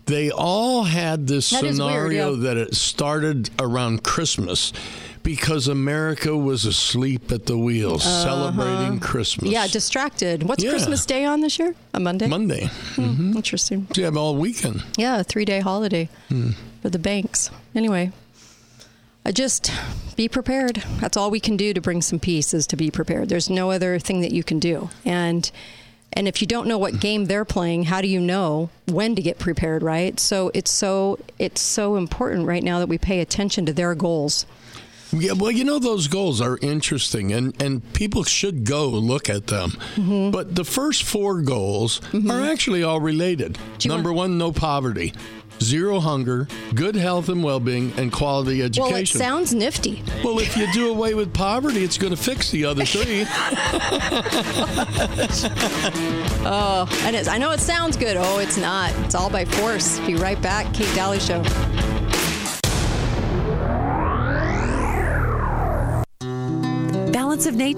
they 0.05 0.31
all 0.31 0.85
had 0.85 1.27
this 1.27 1.49
That 1.49 1.65
is 1.65 1.79
weird, 1.79 1.91
scenario 1.91 2.33
yeah. 2.35 2.43
that 2.43 2.57
it 2.57 2.75
started 2.75 3.49
around 3.59 4.03
Christmas 4.03 4.71
because 5.23 5.67
America 5.67 6.35
was 6.35 6.65
asleep 6.65 7.31
at 7.31 7.45
the 7.45 7.57
wheel 7.57 7.99
celebrating 7.99 8.99
Christmas. 8.99 9.49
Uh-huh. 9.49 9.61
Yeah, 9.63 9.67
distracted. 9.67 10.43
What's 10.43 10.63
Yeah. 10.63 10.71
Christmas 10.71 11.05
Day 11.05 11.25
on 11.25 11.41
this 11.41 11.59
year? 11.59 11.75
A 11.93 11.99
Monday. 11.99 12.27
Monday. 12.27 12.69
Hmm, 12.95 13.33
Interesting. 13.35 13.87
So 13.93 14.01
you 14.01 14.05
have 14.05 14.17
all 14.17 14.35
weekend. 14.35 14.83
Yeah, 14.97 15.19
a 15.19 15.23
three 15.23 15.45
day 15.45 15.59
holiday 15.59 16.09
Hmm. 16.29 16.51
for 16.81 16.89
the 16.89 16.99
banks. 16.99 17.51
Anyway, 17.75 18.11
I 19.25 19.31
just 19.31 19.71
be 20.15 20.27
prepared. 20.27 20.83
That's 20.99 21.17
all 21.17 21.29
we 21.29 21.39
can 21.39 21.57
do 21.57 21.73
to 21.73 21.81
bring 21.81 22.01
some 22.01 22.19
peace 22.19 22.53
is 22.53 22.65
to 22.67 22.75
be 22.75 22.89
prepared. 22.89 23.29
There's 23.29 23.49
no 23.49 23.71
other 23.71 23.99
thing 23.99 24.21
that 24.21 24.31
you 24.31 24.43
can 24.43 24.59
do. 24.59 24.89
And 25.05 25.49
and 26.13 26.27
if 26.27 26.41
you 26.41 26.47
don't 26.47 26.67
know 26.67 26.79
what 26.79 26.99
game 26.99 27.25
they're 27.25 27.45
playing, 27.45 27.83
how 27.83 28.01
do 28.01 28.07
you 28.07 28.19
know 28.19 28.71
when 28.87 29.15
to 29.15 29.21
get 29.21 29.37
prepared, 29.37 29.83
right? 29.83 30.19
So 30.19 30.49
it's 30.55 30.71
so 30.71 31.19
it's 31.37 31.61
so 31.61 31.97
important 31.97 32.47
right 32.47 32.63
now 32.63 32.79
that 32.79 32.87
we 32.89 32.97
pay 32.97 33.19
attention 33.19 33.65
to 33.67 33.73
their 33.73 33.93
goals. 33.93 34.47
Yeah, 35.11 35.33
well, 35.33 35.51
you 35.51 35.63
know 35.63 35.79
those 35.79 36.07
goals 36.07 36.41
are 36.41 36.57
interesting, 36.61 37.31
and 37.31 37.59
and 37.61 37.93
people 37.93 38.23
should 38.23 38.63
go 38.63 38.89
look 38.89 39.29
at 39.29 39.47
them. 39.47 39.71
Mm-hmm. 39.95 40.31
But 40.31 40.55
the 40.55 40.63
first 40.63 41.03
four 41.03 41.41
goals 41.41 42.01
are 42.29 42.43
actually 42.43 42.83
all 42.83 43.01
related. 43.01 43.57
Number 43.85 44.13
one, 44.13 44.37
no 44.37 44.51
poverty. 44.51 45.13
Zero 45.61 45.99
hunger, 45.99 46.47
good 46.73 46.95
health 46.95 47.27
and 47.27 47.43
well-being, 47.43 47.91
and 47.97 48.13
quality 48.13 48.63
education. 48.63 48.93
Well, 48.93 49.01
it 49.01 49.07
sounds 49.09 49.53
nifty. 49.53 50.01
Well, 50.23 50.39
if 50.39 50.55
you 50.55 50.71
do 50.71 50.89
away 50.89 51.15
with 51.15 51.33
poverty, 51.33 51.83
it's 51.83 51.97
going 51.97 52.15
to 52.15 52.21
fix 52.21 52.49
the 52.49 52.63
other 52.63 52.85
three. 52.85 53.25
Oh, 56.51 56.87
and 57.03 57.15
it's, 57.15 57.27
I 57.27 57.37
know 57.37 57.51
it 57.51 57.59
sounds 57.59 57.97
good. 57.97 58.15
Oh, 58.17 58.39
it's 58.39 58.57
not. 58.57 58.95
It's 58.99 59.13
all 59.13 59.29
by 59.29 59.43
force. 59.43 59.99
Be 59.99 60.15
right 60.15 60.41
back. 60.41 60.73
Kate 60.73 60.93
Dalley 60.95 61.19
Show. 61.19 61.43
Balance 67.39 67.53
of 67.53 67.55
nature. 67.55 67.69